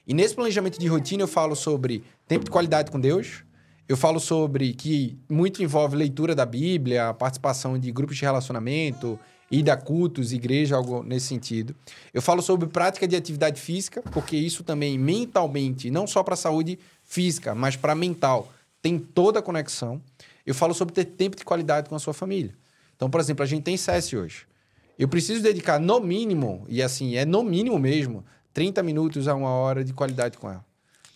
E 0.07 0.15
nesse 0.15 0.35
planejamento 0.35 0.79
de 0.79 0.87
rotina 0.87 1.23
eu 1.23 1.29
falo 1.29 1.57
sobre 1.57 2.05
tempo 2.27 2.45
de 2.45 2.51
qualidade 2.51 2.91
com 2.91 3.01
Deus, 3.01 3.45
eu 3.89 3.97
falo 3.97 4.21
sobre 4.21 4.73
que 4.73 5.19
muito 5.29 5.63
envolve 5.63 5.97
leitura 5.97 6.35
da 6.35 6.47
Bíblia, 6.47 7.13
participação 7.15 7.79
de 7.79 7.91
grupos 7.91 8.17
de 8.17 8.23
relacionamento, 8.23 9.19
ida 9.53 9.75
a 9.75 9.77
cultos, 9.77 10.33
igreja, 10.33 10.75
algo 10.75 11.03
nesse 11.03 11.27
sentido. 11.27 11.77
Eu 12.13 12.23
falo 12.23 12.41
sobre 12.41 12.67
prática 12.67 13.07
de 13.07 13.15
atividade 13.15 13.61
física, 13.61 14.01
porque 14.11 14.35
isso 14.35 14.65
também 14.65 14.99
mentalmente, 14.99 15.91
não 15.91 16.07
só 16.07 16.23
para 16.23 16.33
a 16.33 16.39
saúde 16.39 16.79
física, 17.05 17.55
mas 17.55 17.77
para 17.77 17.95
mental, 17.95 18.51
tem 18.81 18.99
toda 18.99 19.41
a 19.41 19.43
conexão. 19.43 20.01
Eu 20.47 20.55
falo 20.55 20.73
sobre 20.73 20.95
ter 20.95 21.05
tempo 21.05 21.37
de 21.37 21.45
qualidade 21.45 21.89
com 21.89 21.95
a 21.95 21.99
sua 21.99 22.15
família. 22.15 22.55
Então, 22.97 23.11
por 23.11 23.21
exemplo, 23.21 23.43
a 23.43 23.47
gente 23.47 23.63
tem 23.63 23.77
CS 23.77 24.15
hoje. 24.15 24.47
Eu 24.99 25.07
preciso 25.07 25.43
dedicar 25.43 25.79
no 25.79 26.01
mínimo, 26.01 26.65
e 26.69 26.83
assim, 26.83 27.17
é 27.17 27.27
no 27.27 27.43
mínimo 27.43 27.79
mesmo, 27.79 28.25
30 28.55 28.83
minutos 28.83 29.29
a 29.29 29.35
uma 29.35 29.51
hora 29.51 29.85
de 29.85 29.93
qualidade 29.93 30.39
com 30.39 30.49
ela. 30.49 30.65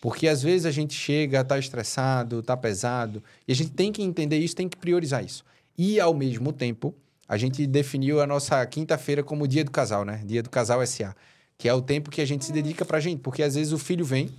Porque 0.00 0.28
às 0.28 0.42
vezes 0.42 0.66
a 0.66 0.70
gente 0.70 0.94
chega, 0.94 1.42
tá 1.42 1.58
estressado, 1.58 2.42
tá 2.42 2.56
pesado, 2.56 3.22
e 3.48 3.52
a 3.52 3.54
gente 3.54 3.70
tem 3.70 3.90
que 3.90 4.02
entender 4.02 4.38
isso, 4.38 4.54
tem 4.54 4.68
que 4.68 4.76
priorizar 4.76 5.24
isso. 5.24 5.44
E 5.76 5.98
ao 5.98 6.14
mesmo 6.14 6.52
tempo, 6.52 6.94
a 7.28 7.36
gente 7.36 7.66
definiu 7.66 8.20
a 8.20 8.26
nossa 8.26 8.64
quinta-feira 8.66 9.22
como 9.22 9.48
dia 9.48 9.64
do 9.64 9.70
casal, 9.70 10.04
né? 10.04 10.22
Dia 10.24 10.42
do 10.42 10.50
casal 10.50 10.84
SA, 10.86 11.14
que 11.58 11.68
é 11.68 11.74
o 11.74 11.82
tempo 11.82 12.10
que 12.10 12.20
a 12.20 12.24
gente 12.24 12.44
se 12.44 12.52
dedica 12.52 12.84
pra 12.84 13.00
gente, 13.00 13.20
porque 13.20 13.42
às 13.42 13.54
vezes 13.54 13.72
o 13.72 13.78
filho 13.78 14.04
vem 14.04 14.30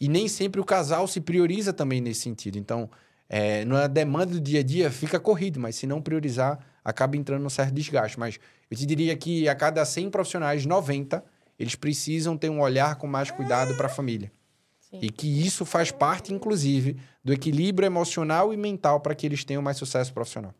e 0.00 0.08
nem 0.08 0.28
sempre 0.28 0.60
o 0.60 0.64
casal 0.64 1.06
se 1.06 1.20
prioriza 1.20 1.72
também 1.72 2.00
nesse 2.00 2.20
sentido. 2.20 2.56
Então, 2.56 2.88
é, 3.28 3.64
na 3.64 3.86
demanda 3.86 4.32
do 4.32 4.40
dia 4.40 4.60
a 4.60 4.62
dia 4.62 4.90
fica 4.90 5.20
corrido, 5.20 5.60
mas 5.60 5.76
se 5.76 5.86
não 5.86 6.00
priorizar, 6.00 6.58
acaba 6.84 7.16
entrando 7.16 7.42
num 7.42 7.50
certo 7.50 7.74
desgaste. 7.74 8.18
Mas 8.18 8.38
eu 8.70 8.76
te 8.76 8.86
diria 8.86 9.16
que 9.16 9.48
a 9.48 9.54
cada 9.54 9.84
100 9.84 10.10
profissionais, 10.10 10.64
90, 10.64 11.24
eles 11.58 11.74
precisam 11.74 12.36
ter 12.36 12.48
um 12.48 12.60
olhar 12.60 12.96
com 12.96 13.06
mais 13.06 13.30
cuidado 13.30 13.76
para 13.76 13.86
a 13.86 13.90
família. 13.90 14.32
Sim. 14.80 14.98
E 15.02 15.10
que 15.10 15.28
isso 15.28 15.64
faz 15.64 15.92
parte, 15.92 16.34
inclusive, 16.34 16.96
do 17.22 17.32
equilíbrio 17.32 17.86
emocional 17.86 18.52
e 18.52 18.56
mental 18.56 19.00
para 19.00 19.14
que 19.14 19.26
eles 19.26 19.44
tenham 19.44 19.62
mais 19.62 19.76
sucesso 19.76 20.12
profissional. 20.12 20.54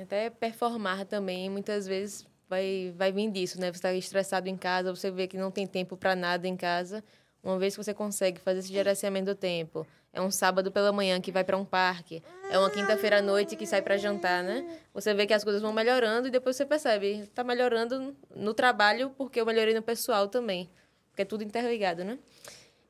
Até 0.00 0.30
performar 0.30 1.04
também, 1.04 1.50
muitas 1.50 1.86
vezes 1.86 2.26
vai, 2.48 2.92
vai 2.96 3.12
vir 3.12 3.30
disso, 3.30 3.60
né? 3.60 3.66
Você 3.70 3.78
está 3.78 3.92
estressado 3.92 4.48
em 4.48 4.56
casa, 4.56 4.94
você 4.94 5.10
vê 5.10 5.26
que 5.26 5.36
não 5.36 5.50
tem 5.50 5.66
tempo 5.66 5.96
para 5.96 6.16
nada 6.16 6.48
em 6.48 6.56
casa. 6.56 7.04
Uma 7.42 7.58
vez 7.58 7.74
que 7.76 7.82
você 7.82 7.92
consegue 7.92 8.40
fazer 8.40 8.60
esse 8.60 8.72
gerenciamento 8.72 9.26
do 9.26 9.34
tempo, 9.34 9.86
é 10.12 10.20
um 10.20 10.30
sábado 10.30 10.70
pela 10.70 10.92
manhã 10.92 11.20
que 11.20 11.32
vai 11.32 11.42
para 11.42 11.56
um 11.56 11.64
parque, 11.64 12.22
é 12.50 12.58
uma 12.58 12.70
quinta-feira 12.70 13.18
à 13.18 13.22
noite 13.22 13.56
que 13.56 13.66
sai 13.66 13.82
para 13.82 13.96
jantar, 13.96 14.44
né? 14.44 14.78
Você 14.94 15.12
vê 15.12 15.26
que 15.26 15.34
as 15.34 15.42
coisas 15.42 15.60
vão 15.60 15.72
melhorando 15.72 16.28
e 16.28 16.30
depois 16.30 16.54
você 16.54 16.64
percebe, 16.64 17.20
está 17.22 17.42
melhorando 17.42 18.16
no 18.34 18.54
trabalho 18.54 19.10
porque 19.10 19.40
eu 19.40 19.46
melhorei 19.46 19.74
no 19.74 19.82
pessoal 19.82 20.28
também, 20.28 20.70
porque 21.10 21.22
é 21.22 21.24
tudo 21.24 21.42
interligado, 21.42 22.04
né? 22.04 22.18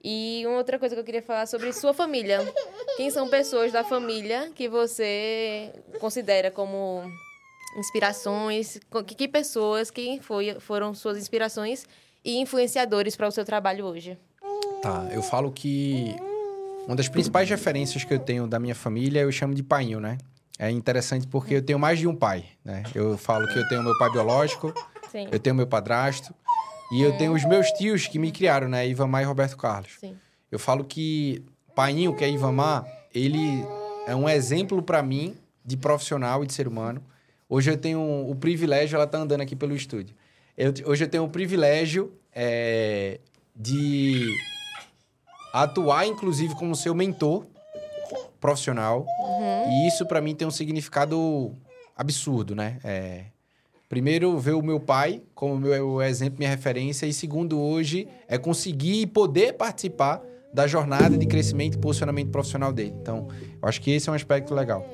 E 0.05 0.43
uma 0.47 0.57
outra 0.57 0.79
coisa 0.79 0.97
que 0.97 1.01
eu 1.01 1.05
queria 1.05 1.23
falar 1.23 1.47
sobre 1.47 1.73
sua 1.73 1.95
família. 1.95 2.41
Quem 2.97 3.09
são 3.11 3.29
pessoas 3.29 3.71
da 3.71 3.85
família 3.85 4.51
que 4.55 4.69
você 4.69 5.73
considera 6.01 6.51
como 6.51 7.03
inspirações? 7.77 8.81
Que, 9.07 9.15
que 9.15 9.29
pessoas, 9.29 9.91
quem 9.91 10.21
foi, 10.21 10.59
foram 10.59 10.93
suas 10.93 11.17
inspirações 11.17 11.85
e 12.25 12.39
influenciadores 12.39 13.15
para 13.15 13.29
o 13.29 13.31
seu 13.31 13.45
trabalho 13.45 13.85
hoje? 13.85 14.19
Tá, 14.83 15.09
eu 15.13 15.23
falo 15.23 15.53
que 15.53 16.17
uma 16.87 16.97
das 16.97 17.09
principais 17.09 17.49
referências 17.49 18.03
que 18.03 18.13
eu 18.13 18.19
tenho 18.19 18.49
da 18.49 18.59
minha 18.59 18.75
família 18.75 19.21
eu 19.21 19.31
chamo 19.31 19.55
de 19.55 19.63
painho, 19.63 20.01
né? 20.01 20.19
É 20.59 20.69
interessante 20.71 21.29
porque 21.29 21.55
eu 21.55 21.63
tenho 21.63 21.79
mais 21.79 22.01
de 22.01 22.09
um 22.09 22.15
pai, 22.15 22.45
né? 22.65 22.83
Eu 22.93 23.17
falo 23.17 23.47
que 23.47 23.59
eu 23.59 23.69
tenho 23.69 23.83
meu 23.83 23.97
pai 23.99 24.11
biológico, 24.11 24.75
Sim. 25.13 25.29
eu 25.31 25.39
tenho 25.39 25.55
meu 25.55 25.67
padrasto 25.67 26.35
e 26.93 27.03
eu 27.03 27.17
tenho 27.17 27.33
os 27.33 27.45
meus 27.45 27.71
tios 27.73 28.07
que 28.07 28.19
me 28.19 28.31
criaram, 28.31 28.69
né? 28.69 28.87
Ivamar 28.87 29.23
e 29.23 29.25
Roberto 29.25 29.57
Carlos. 29.57 29.93
Sim. 29.99 30.17
Eu 30.51 30.59
falo 30.59 30.85
que 30.85 31.43
painho, 31.75 32.15
que 32.15 32.23
é 32.23 32.31
Ivamar, 32.31 32.87
ele 33.15 33.65
é 34.07 34.15
um 34.15 34.29
exemplo 34.29 34.83
para 34.83 35.03
mim 35.03 35.37
de 35.65 35.77
profissional 35.77 36.45
e 36.45 36.47
de 36.47 36.53
ser 36.53 36.69
humano. 36.69 37.03
Hoje 37.49 37.71
eu 37.71 37.79
tenho 37.79 38.01
o 38.29 38.35
privilégio, 38.35 38.97
ela 38.97 39.07
tá 39.07 39.19
andando 39.19 39.41
aqui 39.41 39.57
pelo 39.57 39.75
estúdio. 39.75 40.15
Eu, 40.57 40.73
hoje 40.87 41.05
eu 41.05 41.09
tenho 41.09 41.25
o 41.25 41.29
privilégio 41.29 42.13
é, 42.35 43.21
de 43.55 44.29
atuar, 45.53 46.07
inclusive, 46.07 46.55
como 46.55 46.75
seu 46.75 46.95
mentor 46.95 47.47
profissional. 48.41 49.07
Uhum. 49.21 49.71
E 49.71 49.89
isso, 49.89 50.05
para 50.07 50.21
mim, 50.21 50.35
tem 50.35 50.47
um 50.47 50.51
significado 50.51 51.57
absurdo, 51.97 52.55
né? 52.55 52.79
É, 52.85 53.25
primeiro, 53.93 54.39
ver 54.39 54.55
o 54.55 54.63
meu 54.63 54.81
pai 54.81 55.23
como 55.35 55.59
meu 55.59 56.01
exemplo, 56.01 56.39
minha 56.39 56.49
referência. 56.49 57.05
E 57.05 57.13
segundo, 57.13 57.61
hoje, 57.61 58.09
é 58.27 58.39
conseguir 58.39 59.09
poder 59.09 59.53
participar 59.53 60.23
da 60.51 60.67
jornada 60.67 61.19
de 61.19 61.27
crescimento 61.27 61.75
e 61.75 61.79
posicionamento 61.79 62.31
profissional 62.31 62.73
dele. 62.73 62.95
Então, 63.03 63.29
eu 63.61 63.69
acho 63.69 63.83
que 63.83 63.91
esse 63.91 64.09
é 64.09 64.13
um 64.13 64.15
aspecto 64.15 64.55
legal. 64.55 64.89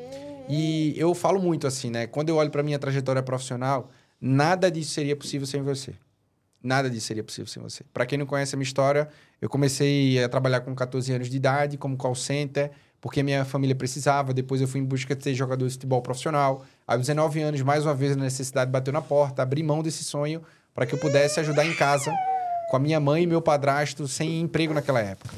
E 0.49 0.95
eu 0.97 1.15
falo 1.15 1.41
muito 1.41 1.65
assim, 1.65 1.91
né? 1.91 2.09
Quando 2.09 2.31
eu 2.31 2.37
olho 2.39 2.51
para 2.51 2.61
minha 2.61 2.77
trajetória 2.77 3.23
profissional, 3.23 3.89
nada 4.21 4.69
disso 4.69 4.91
seria 4.91 5.15
possível 5.15 5.47
sem 5.47 5.63
você. 5.63 5.95
Nada 6.61 6.91
disso 6.91 7.07
seria 7.07 7.23
possível 7.23 7.47
sem 7.47 7.63
você. 7.63 7.85
Para 7.95 8.05
quem 8.05 8.19
não 8.19 8.27
conhece 8.27 8.57
a 8.57 8.59
minha 8.59 8.67
história, 8.67 9.09
eu 9.41 9.49
comecei 9.49 10.21
a 10.21 10.29
trabalhar 10.29 10.63
com 10.63 10.75
14 10.75 11.13
anos 11.13 11.31
de 11.31 11.37
idade 11.37 11.79
como 11.79 11.97
call 11.97 12.17
center, 12.17 12.73
porque 13.01 13.23
minha 13.23 13.45
família 13.45 13.75
precisava. 13.75 14.33
Depois 14.33 14.61
eu 14.61 14.69
fui 14.69 14.81
em 14.81 14.85
busca 14.85 15.15
de 15.15 15.23
ser 15.23 15.35
jogador 15.35 15.67
de 15.67 15.73
futebol 15.73 16.03
profissional. 16.03 16.65
Aos 16.87 17.01
19 17.01 17.41
anos, 17.41 17.61
mais 17.63 17.85
uma 17.85 17.95
vez, 17.95 18.13
a 18.13 18.17
necessidade 18.17 18.71
bateu 18.71 18.93
na 18.93 19.01
porta, 19.01 19.43
abri 19.43 19.63
mão 19.63 19.83
desse 19.83 20.05
sonho 20.05 20.43
para 20.75 20.87
que 20.87 20.95
eu 20.95 20.99
pudesse 20.99 21.41
ajudar 21.41 21.67
em 21.67 21.75
casa 21.75 22.15
com 22.71 22.77
a 22.77 22.81
minha 22.81 23.01
mãe 23.01 23.23
e 23.23 23.27
meu 23.27 23.43
padrasto 23.43 24.07
sem 24.07 24.41
emprego 24.41 24.75
naquela 24.75 25.01
época. 25.01 25.35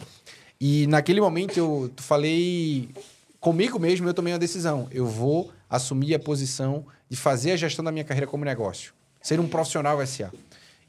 E 0.61 0.87
naquele 0.88 1.21
momento 1.21 1.57
eu 1.57 1.90
falei 1.97 2.90
comigo 3.38 3.79
mesmo, 3.79 4.09
eu 4.09 4.14
tomei 4.14 4.33
uma 4.33 4.38
decisão. 4.38 4.88
Eu 4.90 5.07
vou 5.07 5.50
assumir 5.69 6.14
a 6.14 6.19
posição 6.19 6.85
de 7.09 7.17
fazer 7.17 7.52
a 7.52 7.57
gestão 7.57 7.85
da 7.85 7.90
minha 7.90 8.05
carreira 8.05 8.26
como 8.26 8.45
negócio, 8.45 8.93
ser 9.23 9.40
um 9.40 9.49
profissional 9.49 10.05
SA. 10.07 10.31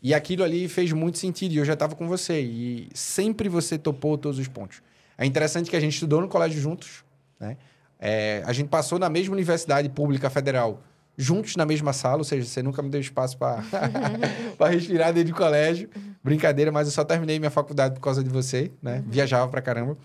E 0.03 0.13
aquilo 0.13 0.43
ali 0.43 0.67
fez 0.67 0.91
muito 0.91 1.19
sentido. 1.19 1.53
E 1.53 1.57
eu 1.57 1.65
já 1.65 1.73
estava 1.73 1.95
com 1.95 2.07
você. 2.07 2.41
E 2.41 2.89
sempre 2.93 3.47
você 3.47 3.77
topou 3.77 4.17
todos 4.17 4.39
os 4.39 4.47
pontos. 4.47 4.81
É 5.21 5.25
interessante 5.27 5.69
que 5.69 5.75
a 5.75 5.79
gente 5.79 5.93
estudou 5.93 6.19
no 6.19 6.27
colégio 6.27 6.59
juntos. 6.59 7.03
Né? 7.39 7.55
É, 7.99 8.41
a 8.43 8.51
gente 8.51 8.69
passou 8.69 8.97
na 8.97 9.07
mesma 9.07 9.33
universidade 9.33 9.87
pública 9.87 10.31
federal, 10.31 10.81
juntos 11.15 11.55
na 11.55 11.63
mesma 11.63 11.93
sala. 11.93 12.17
Ou 12.17 12.23
seja, 12.23 12.43
você 12.43 12.63
nunca 12.63 12.81
me 12.81 12.89
deu 12.89 12.99
espaço 12.99 13.37
para 13.37 13.61
respirar 14.67 15.13
dentro 15.13 15.31
do 15.31 15.37
colégio. 15.37 15.87
Brincadeira, 16.23 16.71
mas 16.71 16.87
eu 16.87 16.91
só 16.91 17.03
terminei 17.03 17.37
minha 17.37 17.51
faculdade 17.51 17.93
por 17.93 18.01
causa 18.01 18.23
de 18.23 18.31
você. 18.31 18.71
Né? 18.81 19.03
Viajava 19.05 19.47
pra 19.47 19.61
caramba. 19.61 19.95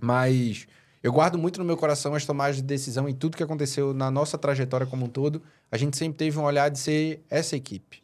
Mas 0.00 0.66
eu 1.00 1.12
guardo 1.12 1.38
muito 1.38 1.60
no 1.60 1.64
meu 1.64 1.76
coração 1.76 2.12
as 2.16 2.26
tomadas 2.26 2.56
de 2.56 2.62
decisão 2.62 3.08
e 3.08 3.14
tudo 3.14 3.36
que 3.36 3.44
aconteceu 3.44 3.94
na 3.94 4.10
nossa 4.10 4.36
trajetória 4.36 4.84
como 4.84 5.06
um 5.06 5.08
todo. 5.08 5.40
A 5.70 5.76
gente 5.76 5.96
sempre 5.96 6.18
teve 6.18 6.36
um 6.40 6.42
olhar 6.42 6.68
de 6.68 6.80
ser 6.80 7.24
essa 7.30 7.54
equipe. 7.54 8.02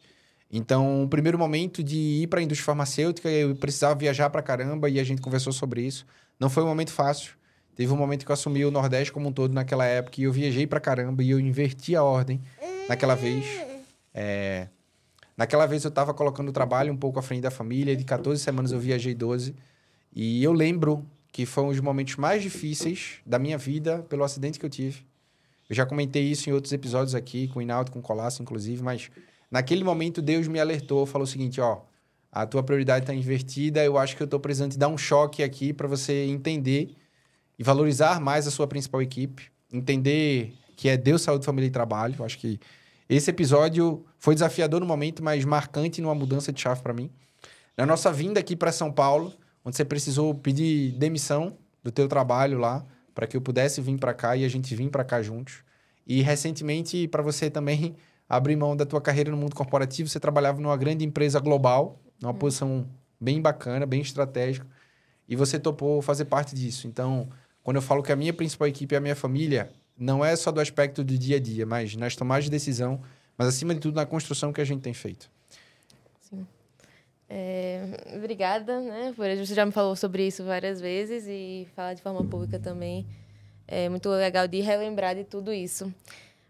Então, 0.49 1.03
o 1.03 1.09
primeiro 1.09 1.37
momento 1.37 1.83
de 1.83 1.97
ir 1.97 2.27
para 2.27 2.39
a 2.39 2.43
indústria 2.43 2.67
farmacêutica, 2.67 3.29
eu 3.29 3.53
precisava 3.53 3.95
viajar 3.95 4.29
para 4.29 4.41
caramba 4.41 4.89
e 4.89 4.97
a 4.97 5.03
gente 5.03 5.21
conversou 5.21 5.51
sobre 5.51 5.81
isso. 5.81 6.05
Não 6.39 6.49
foi 6.49 6.63
um 6.63 6.67
momento 6.67 6.91
fácil. 6.91 7.33
Teve 7.75 7.91
um 7.91 7.97
momento 7.97 8.25
que 8.25 8.31
eu 8.31 8.33
assumi 8.33 8.65
o 8.65 8.71
Nordeste 8.71 9.11
como 9.11 9.29
um 9.29 9.31
todo 9.31 9.53
naquela 9.53 9.85
época 9.85 10.19
e 10.19 10.23
eu 10.23 10.31
viajei 10.31 10.65
para 10.65 10.79
caramba 10.79 11.23
e 11.23 11.29
eu 11.29 11.39
inverti 11.39 11.95
a 11.95 12.03
ordem 12.03 12.41
naquela 12.89 13.15
vez. 13.15 13.45
É... 14.13 14.67
Naquela 15.35 15.67
vez 15.67 15.83
eu 15.83 15.89
estava 15.89 16.13
colocando 16.13 16.49
o 16.49 16.51
trabalho 16.51 16.91
um 16.91 16.97
pouco 16.97 17.19
à 17.19 17.21
frente 17.21 17.41
da 17.41 17.51
família. 17.51 17.95
De 17.95 18.03
14 18.03 18.41
semanas 18.41 18.71
eu 18.71 18.79
viajei 18.79 19.13
12. 19.13 19.55
E 20.15 20.43
eu 20.43 20.51
lembro 20.51 21.05
que 21.31 21.45
foram 21.45 21.69
os 21.69 21.79
momentos 21.79 22.15
mais 22.15 22.41
difíceis 22.41 23.19
da 23.25 23.37
minha 23.37 23.57
vida 23.57 23.99
pelo 24.09 24.23
acidente 24.23 24.57
que 24.57 24.65
eu 24.65 24.69
tive. 24.69 25.05
Eu 25.69 25.75
já 25.75 25.85
comentei 25.85 26.23
isso 26.23 26.49
em 26.49 26.53
outros 26.53 26.73
episódios 26.73 27.13
aqui, 27.13 27.47
com 27.49 27.59
o 27.59 27.61
Inaldo, 27.61 27.91
com 27.91 27.99
o 27.99 28.01
Colasso, 28.01 28.41
inclusive, 28.41 28.81
mas 28.81 29.11
Naquele 29.49 29.83
momento, 29.83 30.21
Deus 30.21 30.47
me 30.47 30.59
alertou, 30.59 31.05
falou 31.05 31.23
o 31.23 31.27
seguinte, 31.27 31.61
ó, 31.61 31.79
a 32.31 32.45
tua 32.45 32.63
prioridade 32.63 33.03
está 33.03 33.13
invertida, 33.13 33.83
eu 33.83 33.97
acho 33.97 34.15
que 34.15 34.21
eu 34.21 34.25
estou 34.25 34.39
precisando 34.39 34.71
te 34.71 34.77
dar 34.77 34.87
um 34.87 34.97
choque 34.97 35.41
aqui 35.41 35.73
para 35.73 35.87
você 35.87 36.25
entender 36.25 36.95
e 37.57 37.63
valorizar 37.63 38.19
mais 38.19 38.47
a 38.47 38.51
sua 38.51 38.67
principal 38.67 39.01
equipe, 39.01 39.49
entender 39.71 40.53
que 40.75 40.89
é 40.89 40.95
Deus, 40.95 41.23
saúde, 41.23 41.45
família 41.45 41.67
e 41.67 41.71
trabalho. 41.71 42.15
Eu 42.19 42.25
acho 42.25 42.37
que 42.37 42.59
esse 43.09 43.29
episódio 43.29 44.05
foi 44.19 44.35
desafiador 44.35 44.79
no 44.79 44.85
momento, 44.85 45.23
mas 45.23 45.43
marcante 45.45 46.01
numa 46.01 46.13
mudança 46.13 46.51
de 46.51 46.61
chave 46.61 46.81
para 46.81 46.93
mim. 46.93 47.09
Na 47.75 47.85
nossa 47.85 48.11
vinda 48.11 48.39
aqui 48.39 48.55
para 48.55 48.71
São 48.71 48.91
Paulo, 48.91 49.33
onde 49.63 49.75
você 49.75 49.85
precisou 49.85 50.33
pedir 50.35 50.91
demissão 50.93 51.57
do 51.83 51.91
teu 51.91 52.07
trabalho 52.07 52.59
lá, 52.59 52.85
para 53.15 53.25
que 53.25 53.35
eu 53.35 53.41
pudesse 53.41 53.81
vir 53.81 53.97
para 53.97 54.13
cá 54.13 54.35
e 54.35 54.45
a 54.45 54.47
gente 54.47 54.75
vir 54.75 54.89
para 54.89 55.03
cá 55.03 55.21
juntos. 55.21 55.63
E 56.05 56.21
recentemente, 56.21 57.07
para 57.07 57.23
você 57.23 57.49
também 57.49 57.95
abrir 58.29 58.55
mão 58.55 58.75
da 58.75 58.85
tua 58.85 59.01
carreira 59.01 59.31
no 59.31 59.37
mundo 59.37 59.55
corporativo, 59.55 60.09
você 60.09 60.19
trabalhava 60.19 60.61
numa 60.61 60.75
grande 60.77 61.05
empresa 61.05 61.39
global, 61.39 61.99
numa 62.21 62.31
uhum. 62.31 62.37
posição 62.37 62.87
bem 63.19 63.41
bacana, 63.41 63.85
bem 63.85 64.01
estratégica, 64.01 64.65
e 65.27 65.35
você 65.35 65.59
topou 65.59 66.01
fazer 66.01 66.25
parte 66.25 66.55
disso. 66.55 66.87
Então, 66.87 67.27
quando 67.63 67.77
eu 67.77 67.81
falo 67.81 68.01
que 68.01 68.11
a 68.11 68.15
minha 68.15 68.33
principal 68.33 68.67
equipe 68.67 68.95
é 68.95 68.97
a 68.97 69.01
minha 69.01 69.15
família, 69.15 69.69
não 69.97 70.23
é 70.23 70.35
só 70.35 70.51
do 70.51 70.61
aspecto 70.61 71.03
do 71.03 71.17
dia 71.17 71.37
a 71.37 71.39
dia, 71.39 71.65
mas 71.65 71.95
nas 71.95 72.15
tomadas 72.15 72.45
de 72.45 72.51
decisão, 72.51 73.01
mas 73.37 73.47
acima 73.47 73.73
de 73.73 73.79
tudo 73.79 73.95
na 73.95 74.05
construção 74.05 74.53
que 74.53 74.61
a 74.61 74.65
gente 74.65 74.81
tem 74.81 74.93
feito. 74.93 75.29
Sim. 76.21 76.45
É, 77.29 78.15
obrigada, 78.15 78.79
né? 78.79 79.13
Por, 79.15 79.27
você 79.35 79.53
já 79.53 79.65
me 79.65 79.71
falou 79.71 79.95
sobre 79.95 80.25
isso 80.25 80.43
várias 80.43 80.79
vezes 80.79 81.25
e 81.27 81.67
falar 81.75 81.93
de 81.93 82.01
forma 82.01 82.23
pública 82.23 82.59
também. 82.59 83.05
É 83.67 83.89
muito 83.89 84.09
legal 84.09 84.47
de 84.47 84.61
relembrar 84.61 85.15
de 85.15 85.25
tudo 85.25 85.51
isso. 85.51 85.93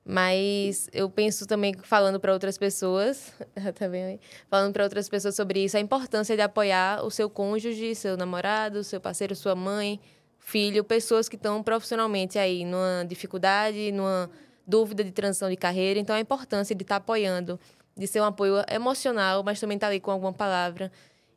Mas 0.10 0.90
eu 0.94 1.10
penso 1.10 1.46
também, 1.46 1.76
falando 1.84 2.18
para 2.18 2.32
outras 2.32 2.58
pessoas, 2.58 3.34
também, 3.76 4.22
falando 4.50 4.72
para 4.72 4.86
outras 4.86 5.10
pessoas 5.10 5.36
sobre 5.36 5.66
isso, 5.66 5.76
a 5.76 5.82
importância 5.82 6.34
de 6.34 6.42
apoiar 6.42 7.04
o 7.04 7.12
seu 7.12 7.30
cônjuge, 7.30 7.94
seu 7.94 8.16
namorado, 8.16 8.86
seu 8.86 9.02
parceiro, 9.02 9.36
sua 9.36 9.54
mãe, 9.54 10.00
filho, 10.40 10.82
pessoas 10.82 11.28
que 11.28 11.36
estão 11.36 11.62
profissionalmente 11.62 12.40
aí 12.40 12.64
numa 12.64 13.04
dificuldade, 13.06 13.92
numa 13.92 14.30
dúvida 14.66 15.04
de 15.04 15.12
transição 15.12 15.50
de 15.50 15.58
carreira. 15.58 16.00
Então, 16.00 16.16
a 16.16 16.22
importância 16.22 16.74
de 16.74 16.84
estar 16.84 16.96
tá 16.96 17.04
apoiando, 17.04 17.60
de 17.94 18.08
ser 18.08 18.22
um 18.22 18.26
apoio 18.26 18.64
emocional, 18.72 19.44
mas 19.44 19.60
também 19.60 19.76
estar 19.76 19.88
tá 19.88 19.92
ali 19.92 20.00
com 20.00 20.12
alguma 20.12 20.32
palavra 20.32 20.90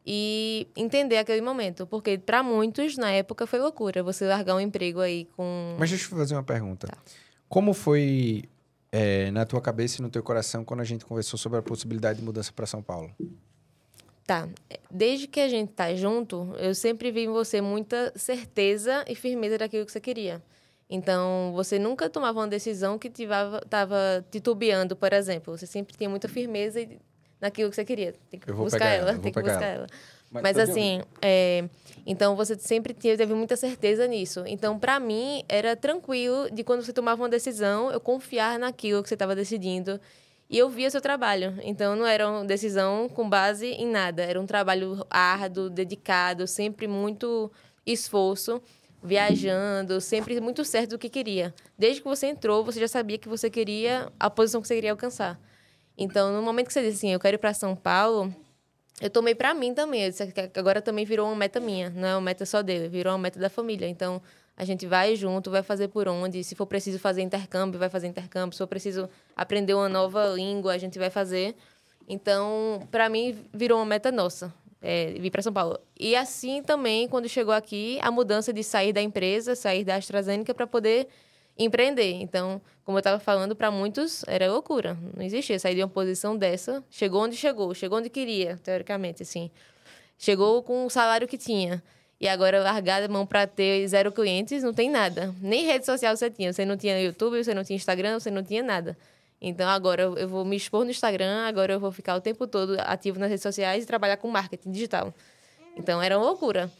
e 0.06 0.68
entender 0.76 1.16
aquele 1.16 1.40
momento. 1.40 1.88
Porque, 1.88 2.18
para 2.18 2.40
muitos, 2.40 2.96
na 2.96 3.10
época, 3.10 3.48
foi 3.48 3.58
loucura 3.58 4.00
você 4.04 4.28
largar 4.28 4.54
um 4.54 4.60
emprego 4.60 5.00
aí 5.00 5.24
com. 5.36 5.74
Mas 5.76 5.90
deixa 5.90 6.04
eu 6.04 6.16
fazer 6.16 6.36
uma 6.36 6.44
pergunta. 6.44 6.86
Tá. 6.86 6.96
Como 7.48 7.74
foi 7.74 8.44
é, 8.92 9.30
na 9.30 9.44
tua 9.44 9.60
cabeça 9.60 10.00
e 10.00 10.02
no 10.02 10.10
teu 10.10 10.22
coração 10.22 10.64
quando 10.64 10.80
a 10.80 10.84
gente 10.84 11.04
conversou 11.04 11.38
sobre 11.38 11.58
a 11.58 11.62
possibilidade 11.62 12.18
de 12.18 12.24
mudança 12.24 12.52
para 12.52 12.66
São 12.66 12.82
Paulo? 12.82 13.14
Tá. 14.26 14.48
Desde 14.90 15.26
que 15.26 15.40
a 15.40 15.48
gente 15.48 15.72
tá 15.72 15.94
junto, 15.94 16.54
eu 16.58 16.74
sempre 16.74 17.10
vi 17.10 17.22
em 17.22 17.28
você 17.28 17.60
muita 17.60 18.12
certeza 18.14 19.04
e 19.08 19.14
firmeza 19.14 19.58
daquilo 19.58 19.84
que 19.84 19.92
você 19.92 20.00
queria. 20.00 20.42
Então, 20.88 21.52
você 21.54 21.78
nunca 21.78 22.08
tomava 22.10 22.40
uma 22.40 22.48
decisão 22.48 22.98
que 22.98 23.08
estava 23.08 24.24
titubeando, 24.30 24.96
por 24.96 25.12
exemplo. 25.12 25.56
Você 25.56 25.66
sempre 25.66 25.96
tinha 25.96 26.10
muita 26.10 26.28
firmeza 26.28 26.80
naquilo 27.40 27.70
que 27.70 27.76
você 27.76 27.84
queria. 27.84 28.14
Tem 28.28 28.40
que 28.40 28.52
buscar 28.52 28.86
ela, 28.86 29.10
ela 29.10 29.18
tem 29.18 29.32
que 29.32 29.40
buscar 29.40 29.62
ela. 29.62 29.74
ela. 29.74 29.86
Mas, 30.30 30.42
Mas 30.44 30.58
assim, 30.58 31.02
é, 31.20 31.68
então 32.06 32.36
você 32.36 32.56
sempre 32.56 32.94
teve 32.94 33.34
muita 33.34 33.56
certeza 33.56 34.06
nisso. 34.06 34.44
Então, 34.46 34.78
para 34.78 35.00
mim, 35.00 35.42
era 35.48 35.74
tranquilo 35.74 36.48
de 36.50 36.62
quando 36.62 36.84
você 36.84 36.92
tomava 36.92 37.20
uma 37.20 37.28
decisão, 37.28 37.90
eu 37.90 37.98
confiar 38.00 38.58
naquilo 38.58 39.02
que 39.02 39.08
você 39.08 39.14
estava 39.14 39.34
decidindo. 39.34 40.00
E 40.48 40.58
eu 40.58 40.68
via 40.68 40.90
seu 40.90 41.00
trabalho. 41.00 41.58
Então, 41.62 41.96
não 41.96 42.06
era 42.06 42.28
uma 42.28 42.44
decisão 42.44 43.08
com 43.08 43.28
base 43.28 43.66
em 43.66 43.86
nada. 43.86 44.22
Era 44.22 44.40
um 44.40 44.46
trabalho 44.46 45.04
árduo, 45.10 45.68
dedicado, 45.68 46.46
sempre 46.46 46.88
muito 46.88 47.50
esforço, 47.86 48.60
viajando, 49.02 50.00
sempre 50.00 50.40
muito 50.40 50.64
certo 50.64 50.90
do 50.90 50.98
que 50.98 51.08
queria. 51.08 51.54
Desde 51.78 52.02
que 52.02 52.08
você 52.08 52.26
entrou, 52.26 52.64
você 52.64 52.80
já 52.80 52.88
sabia 52.88 53.18
que 53.18 53.28
você 53.28 53.48
queria 53.48 54.12
a 54.18 54.28
posição 54.28 54.60
que 54.60 54.68
você 54.68 54.74
queria 54.74 54.90
alcançar. 54.92 55.40
Então, 55.96 56.32
no 56.32 56.42
momento 56.42 56.68
que 56.68 56.72
você 56.72 56.82
disse 56.82 56.98
assim, 56.98 57.12
eu 57.12 57.20
quero 57.20 57.36
ir 57.36 57.38
para 57.38 57.54
São 57.54 57.76
Paulo, 57.76 58.34
eu 59.00 59.10
tomei 59.10 59.34
para 59.34 59.52
mim 59.54 59.74
também. 59.74 60.04
Eu 60.04 60.10
disse 60.10 60.26
que 60.26 60.58
agora 60.58 60.80
também 60.80 61.04
virou 61.04 61.26
uma 61.26 61.36
meta 61.36 61.60
minha, 61.60 61.90
não 61.90 62.08
é 62.08 62.14
uma 62.14 62.20
meta 62.20 62.46
só 62.46 62.62
dele, 62.62 62.88
virou 62.88 63.12
uma 63.12 63.18
meta 63.18 63.38
da 63.38 63.50
família. 63.50 63.88
Então, 63.88 64.22
a 64.56 64.64
gente 64.64 64.86
vai 64.86 65.16
junto, 65.16 65.50
vai 65.50 65.62
fazer 65.62 65.88
por 65.88 66.06
onde. 66.06 66.44
Se 66.44 66.54
for 66.54 66.66
preciso 66.66 66.98
fazer 66.98 67.22
intercâmbio, 67.22 67.78
vai 67.78 67.88
fazer 67.88 68.06
intercâmbio. 68.08 68.52
Se 68.52 68.58
for 68.58 68.66
preciso 68.66 69.08
aprender 69.34 69.72
uma 69.72 69.88
nova 69.88 70.26
língua, 70.26 70.74
a 70.74 70.78
gente 70.78 70.98
vai 70.98 71.08
fazer. 71.08 71.56
Então, 72.06 72.86
para 72.90 73.08
mim, 73.08 73.38
virou 73.54 73.78
uma 73.78 73.86
meta 73.86 74.12
nossa. 74.12 74.52
É, 74.82 75.12
vir 75.12 75.30
para 75.30 75.42
São 75.42 75.52
Paulo. 75.52 75.78
E 75.98 76.16
assim 76.16 76.62
também, 76.62 77.08
quando 77.08 77.28
chegou 77.28 77.54
aqui, 77.54 77.98
a 78.02 78.10
mudança 78.10 78.52
de 78.52 78.62
sair 78.62 78.92
da 78.92 79.00
empresa, 79.00 79.54
sair 79.54 79.84
da 79.84 79.96
AstraZeneca 79.96 80.54
para 80.54 80.66
poder 80.66 81.06
empreender. 81.64 82.12
Então, 82.20 82.60
como 82.84 82.98
eu 82.98 83.00
estava 83.00 83.18
falando, 83.18 83.54
para 83.54 83.70
muitos 83.70 84.24
era 84.26 84.50
loucura. 84.50 84.96
Não 85.16 85.24
existia 85.24 85.58
sair 85.58 85.74
de 85.74 85.82
uma 85.82 85.88
posição 85.88 86.36
dessa. 86.36 86.82
Chegou 86.90 87.22
onde 87.22 87.36
chegou, 87.36 87.74
chegou 87.74 87.98
onde 87.98 88.08
queria, 88.08 88.58
teoricamente, 88.62 89.22
assim. 89.22 89.50
Chegou 90.18 90.62
com 90.62 90.86
o 90.86 90.90
salário 90.90 91.28
que 91.28 91.38
tinha. 91.38 91.82
E 92.20 92.28
agora 92.28 92.62
largar 92.62 93.02
a 93.02 93.08
mão 93.08 93.24
para 93.24 93.46
ter 93.46 93.86
zero 93.88 94.12
clientes, 94.12 94.62
não 94.62 94.74
tem 94.74 94.90
nada. 94.90 95.34
Nem 95.40 95.64
rede 95.64 95.86
social 95.86 96.16
você 96.16 96.30
tinha. 96.30 96.52
Você 96.52 96.64
não 96.64 96.76
tinha 96.76 97.00
YouTube, 97.00 97.42
você 97.42 97.54
não 97.54 97.64
tinha 97.64 97.76
Instagram, 97.76 98.18
você 98.18 98.30
não 98.30 98.42
tinha 98.42 98.62
nada. 98.62 98.96
Então 99.40 99.68
agora 99.68 100.02
eu 100.02 100.28
vou 100.28 100.44
me 100.44 100.54
expor 100.54 100.84
no 100.84 100.90
Instagram, 100.90 101.46
agora 101.46 101.72
eu 101.72 101.80
vou 101.80 101.90
ficar 101.90 102.14
o 102.14 102.20
tempo 102.20 102.46
todo 102.46 102.76
ativo 102.80 103.18
nas 103.18 103.30
redes 103.30 103.42
sociais 103.42 103.84
e 103.84 103.86
trabalhar 103.86 104.18
com 104.18 104.28
marketing 104.28 104.70
digital. 104.70 105.14
Então 105.76 106.02
era 106.02 106.18
uma 106.18 106.26
loucura. 106.26 106.70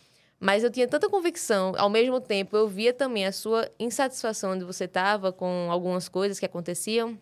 Mas 0.40 0.64
eu 0.64 0.70
tinha 0.70 0.88
tanta 0.88 1.06
convicção, 1.10 1.74
ao 1.76 1.90
mesmo 1.90 2.18
tempo 2.18 2.56
eu 2.56 2.66
via 2.66 2.94
também 2.94 3.26
a 3.26 3.32
sua 3.32 3.70
insatisfação 3.78 4.52
onde 4.52 4.64
você 4.64 4.84
estava 4.84 5.30
com 5.30 5.68
algumas 5.70 6.08
coisas 6.08 6.40
que 6.40 6.46
aconteciam. 6.46 7.18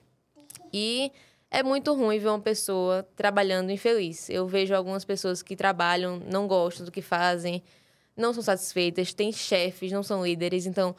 E 0.72 1.10
é 1.50 1.60
muito 1.62 1.92
ruim 1.94 2.20
ver 2.20 2.28
uma 2.28 2.38
pessoa 2.38 3.08
trabalhando 3.16 3.72
infeliz. 3.72 4.30
Eu 4.30 4.46
vejo 4.46 4.72
algumas 4.72 5.04
pessoas 5.04 5.42
que 5.42 5.56
trabalham, 5.56 6.22
não 6.30 6.46
gostam 6.46 6.86
do 6.86 6.92
que 6.92 7.02
fazem, 7.02 7.60
não 8.16 8.32
são 8.32 8.42
satisfeitas, 8.42 9.12
têm 9.12 9.32
chefes, 9.32 9.90
não 9.90 10.04
são 10.04 10.24
líderes. 10.24 10.64
Então, 10.64 10.94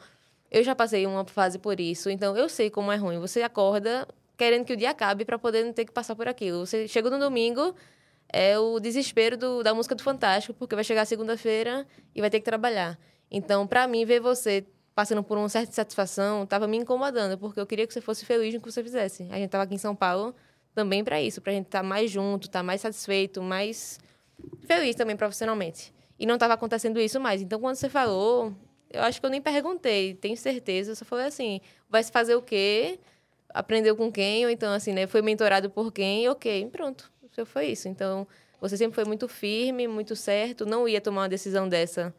eu 0.50 0.62
já 0.62 0.74
passei 0.74 1.06
uma 1.06 1.24
fase 1.24 1.58
por 1.58 1.80
isso. 1.80 2.10
Então, 2.10 2.36
eu 2.36 2.50
sei 2.50 2.68
como 2.68 2.92
é 2.92 2.96
ruim. 2.96 3.18
Você 3.18 3.42
acorda 3.42 4.06
querendo 4.36 4.64
que 4.66 4.72
o 4.72 4.76
dia 4.76 4.90
acabe 4.90 5.24
para 5.24 5.38
poder 5.38 5.64
não 5.64 5.72
ter 5.72 5.86
que 5.86 5.92
passar 5.92 6.14
por 6.16 6.28
aquilo. 6.28 6.66
Você 6.66 6.88
chega 6.88 7.08
no 7.08 7.18
domingo, 7.18 7.74
é 8.32 8.58
o 8.58 8.78
desespero 8.78 9.36
do, 9.36 9.62
da 9.62 9.74
música 9.74 9.94
do 9.94 10.02
Fantástico, 10.02 10.54
porque 10.54 10.74
vai 10.74 10.84
chegar 10.84 11.04
segunda-feira 11.04 11.86
e 12.14 12.20
vai 12.20 12.30
ter 12.30 12.38
que 12.38 12.44
trabalhar. 12.44 12.98
Então, 13.30 13.66
para 13.66 13.86
mim, 13.86 14.04
ver 14.04 14.20
você 14.20 14.64
passando 14.94 15.22
por 15.22 15.38
uma 15.38 15.48
certa 15.48 15.70
insatisfação 15.70 16.44
estava 16.44 16.66
me 16.66 16.76
incomodando, 16.76 17.38
porque 17.38 17.60
eu 17.60 17.66
queria 17.66 17.86
que 17.86 17.92
você 17.92 18.00
fosse 18.00 18.24
feliz 18.24 18.54
no 18.54 18.60
que 18.60 18.70
você 18.70 18.82
fizesse. 18.82 19.24
A 19.30 19.36
gente 19.36 19.46
estava 19.46 19.64
aqui 19.64 19.74
em 19.74 19.78
São 19.78 19.94
Paulo 19.94 20.34
também 20.74 21.02
para 21.02 21.20
isso, 21.20 21.40
para 21.40 21.52
a 21.52 21.54
gente 21.54 21.66
estar 21.66 21.80
tá 21.80 21.82
mais 21.82 22.10
junto, 22.10 22.46
estar 22.46 22.60
tá 22.60 22.62
mais 22.62 22.80
satisfeito, 22.80 23.42
mais 23.42 23.98
feliz 24.66 24.94
também 24.94 25.16
profissionalmente. 25.16 25.92
E 26.18 26.26
não 26.26 26.34
estava 26.34 26.54
acontecendo 26.54 27.00
isso 27.00 27.18
mais. 27.18 27.40
Então, 27.42 27.60
quando 27.60 27.76
você 27.76 27.88
falou, 27.88 28.54
eu 28.90 29.02
acho 29.02 29.20
que 29.20 29.26
eu 29.26 29.30
nem 29.30 29.40
perguntei, 29.40 30.14
tenho 30.14 30.36
certeza, 30.36 30.92
eu 30.92 30.96
só 30.96 31.04
falei 31.04 31.26
assim: 31.26 31.60
vai 31.88 32.02
se 32.02 32.12
fazer 32.12 32.34
o 32.34 32.42
quê? 32.42 33.00
Aprendeu 33.52 33.96
com 33.96 34.12
quem? 34.12 34.44
Ou 34.44 34.50
então, 34.50 34.72
assim, 34.72 34.92
né? 34.92 35.06
Foi 35.06 35.22
mentorado 35.22 35.70
por 35.70 35.90
quem? 35.92 36.28
Ok, 36.28 36.68
pronto 36.70 37.10
seu 37.32 37.46
foi 37.46 37.66
isso. 37.66 37.88
Então, 37.88 38.26
você 38.60 38.76
sempre 38.76 38.94
foi 38.94 39.04
muito 39.04 39.28
firme, 39.28 39.88
muito 39.88 40.14
certo, 40.14 40.66
não 40.66 40.88
ia 40.88 41.00
tomar 41.00 41.22
uma 41.22 41.28
decisão 41.28 41.68
dessa 41.68 42.14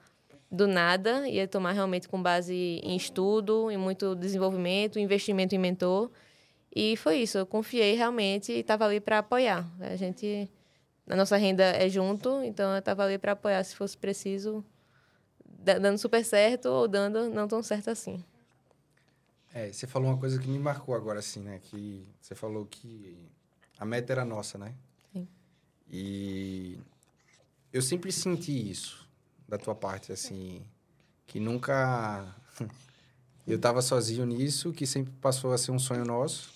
do 0.52 0.68
nada, 0.68 1.28
ia 1.30 1.48
tomar 1.48 1.72
realmente 1.72 2.10
com 2.10 2.22
base 2.22 2.54
em 2.84 2.96
estudo, 2.96 3.72
em 3.72 3.78
muito 3.78 4.16
desenvolvimento, 4.16 5.00
investimento 5.00 5.56
em 5.56 5.58
mentor. 5.58 6.12
E 6.76 6.98
foi 6.98 7.18
isso, 7.18 7.38
eu 7.38 7.46
confiei 7.46 7.96
realmente 7.96 8.52
e 8.52 8.60
estava 8.60 8.86
ali 8.86 9.00
para 9.00 9.20
apoiar. 9.20 9.66
A 9.80 9.96
gente 9.96 10.50
a 11.08 11.16
nossa 11.16 11.36
renda 11.36 11.64
é 11.64 11.90
junto, 11.90 12.42
então 12.44 12.72
eu 12.72 12.80
estava 12.80 13.04
ali 13.04 13.18
para 13.18 13.34
apoiar 13.34 13.64
se 13.64 13.76
fosse 13.76 13.98
preciso, 13.98 14.64
dando 15.44 15.98
super 15.98 16.24
certo 16.24 16.68
ou 16.68 16.88
dando 16.88 17.30
não 17.30 17.48
tão 17.48 17.62
certo 17.62 17.90
assim. 17.90 18.24
É, 19.54 19.72
você 19.72 19.86
falou 19.86 20.10
uma 20.10 20.18
coisa 20.18 20.40
que 20.40 20.48
me 20.48 20.58
marcou 20.58 20.96
agora 20.96 21.20
assim, 21.20 21.42
né, 21.42 21.60
que 21.62 22.08
você 22.22 22.34
falou 22.34 22.66
que 22.66 23.18
a 23.78 23.84
meta 23.84 24.14
era 24.14 24.24
nossa, 24.24 24.58
né? 24.58 24.74
E 25.92 26.80
eu 27.74 27.82
sempre 27.82 28.14
senti 28.14 28.72
isso 28.72 29.06
da 29.46 29.58
tua 29.58 29.76
parte, 29.76 30.14
assim, 30.14 30.62
que 31.28 31.38
nunca 31.38 32.34
eu 33.46 33.58
estava 33.58 33.82
sozinho 33.82 34.26
nisso, 34.26 34.72
que 34.72 34.88
sempre 34.88 35.12
passou 35.20 35.52
a 35.52 35.58
ser 35.58 35.72
um 35.72 35.80
sonho 35.80 36.06
nosso, 36.06 36.50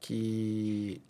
que 0.00 1.02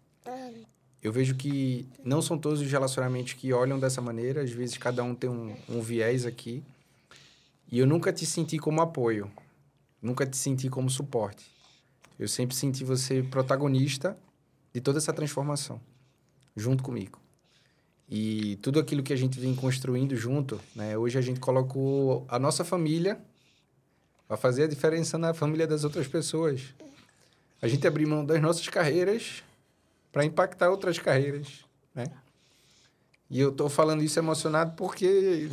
eu 1.00 1.12
vejo 1.12 1.36
que 1.36 1.88
não 2.04 2.20
são 2.20 2.36
todos 2.36 2.60
os 2.60 2.70
relacionamentos 2.70 3.34
que 3.34 3.52
olham 3.52 3.78
dessa 3.78 4.00
maneira, 4.00 4.42
às 4.42 4.50
vezes 4.50 4.76
cada 4.76 5.04
um 5.04 5.14
tem 5.14 5.30
um, 5.30 5.56
um 5.68 5.80
viés 5.80 6.26
aqui, 6.26 6.64
e 7.70 7.78
eu 7.78 7.86
nunca 7.86 8.12
te 8.12 8.26
senti 8.26 8.58
como 8.58 8.82
apoio, 8.82 9.30
nunca 10.02 10.26
te 10.26 10.36
senti 10.36 10.68
como 10.68 10.90
suporte. 10.90 11.48
Eu 12.18 12.26
sempre 12.26 12.56
senti 12.56 12.82
você 12.82 13.22
protagonista 13.22 14.18
de 14.74 14.80
toda 14.80 14.98
essa 14.98 15.12
transformação 15.12 15.80
junto 16.56 16.82
comigo. 16.82 17.18
E 18.08 18.56
tudo 18.56 18.80
aquilo 18.80 19.02
que 19.02 19.12
a 19.12 19.16
gente 19.16 19.38
vem 19.38 19.54
construindo 19.54 20.16
junto, 20.16 20.60
né? 20.74 20.98
Hoje 20.98 21.16
a 21.16 21.20
gente 21.20 21.38
colocou 21.38 22.26
a 22.28 22.38
nossa 22.38 22.64
família 22.64 23.20
para 24.26 24.36
fazer 24.36 24.64
a 24.64 24.66
diferença 24.66 25.16
na 25.16 25.32
família 25.32 25.66
das 25.66 25.84
outras 25.84 26.08
pessoas. 26.08 26.74
A 27.62 27.68
gente 27.68 27.86
abriu 27.86 28.08
mão 28.08 28.24
das 28.24 28.40
nossas 28.40 28.68
carreiras 28.68 29.44
para 30.10 30.24
impactar 30.24 30.70
outras 30.70 30.98
carreiras, 30.98 31.64
né? 31.94 32.06
E 33.30 33.38
eu 33.38 33.50
estou 33.50 33.68
falando 33.68 34.02
isso 34.02 34.18
emocionado 34.18 34.72
porque 34.76 35.48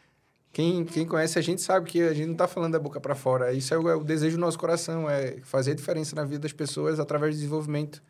quem, 0.50 0.86
quem 0.86 1.06
conhece 1.06 1.38
a 1.38 1.42
gente 1.42 1.60
sabe 1.60 1.90
que 1.90 2.00
a 2.00 2.14
gente 2.14 2.26
não 2.26 2.32
está 2.32 2.48
falando 2.48 2.72
da 2.72 2.78
boca 2.78 2.98
para 2.98 3.14
fora. 3.14 3.52
Isso 3.52 3.74
é 3.74 3.78
o, 3.78 3.86
é 3.86 3.94
o, 3.94 4.02
desejo 4.02 4.38
do 4.38 4.40
nosso 4.40 4.58
coração, 4.58 5.10
é 5.10 5.40
fazer 5.42 5.72
a 5.72 5.74
diferença 5.74 6.16
na 6.16 6.24
vida 6.24 6.40
das 6.40 6.54
pessoas 6.54 6.98
através 6.98 7.34
do 7.34 7.38
desenvolvimento 7.38 8.02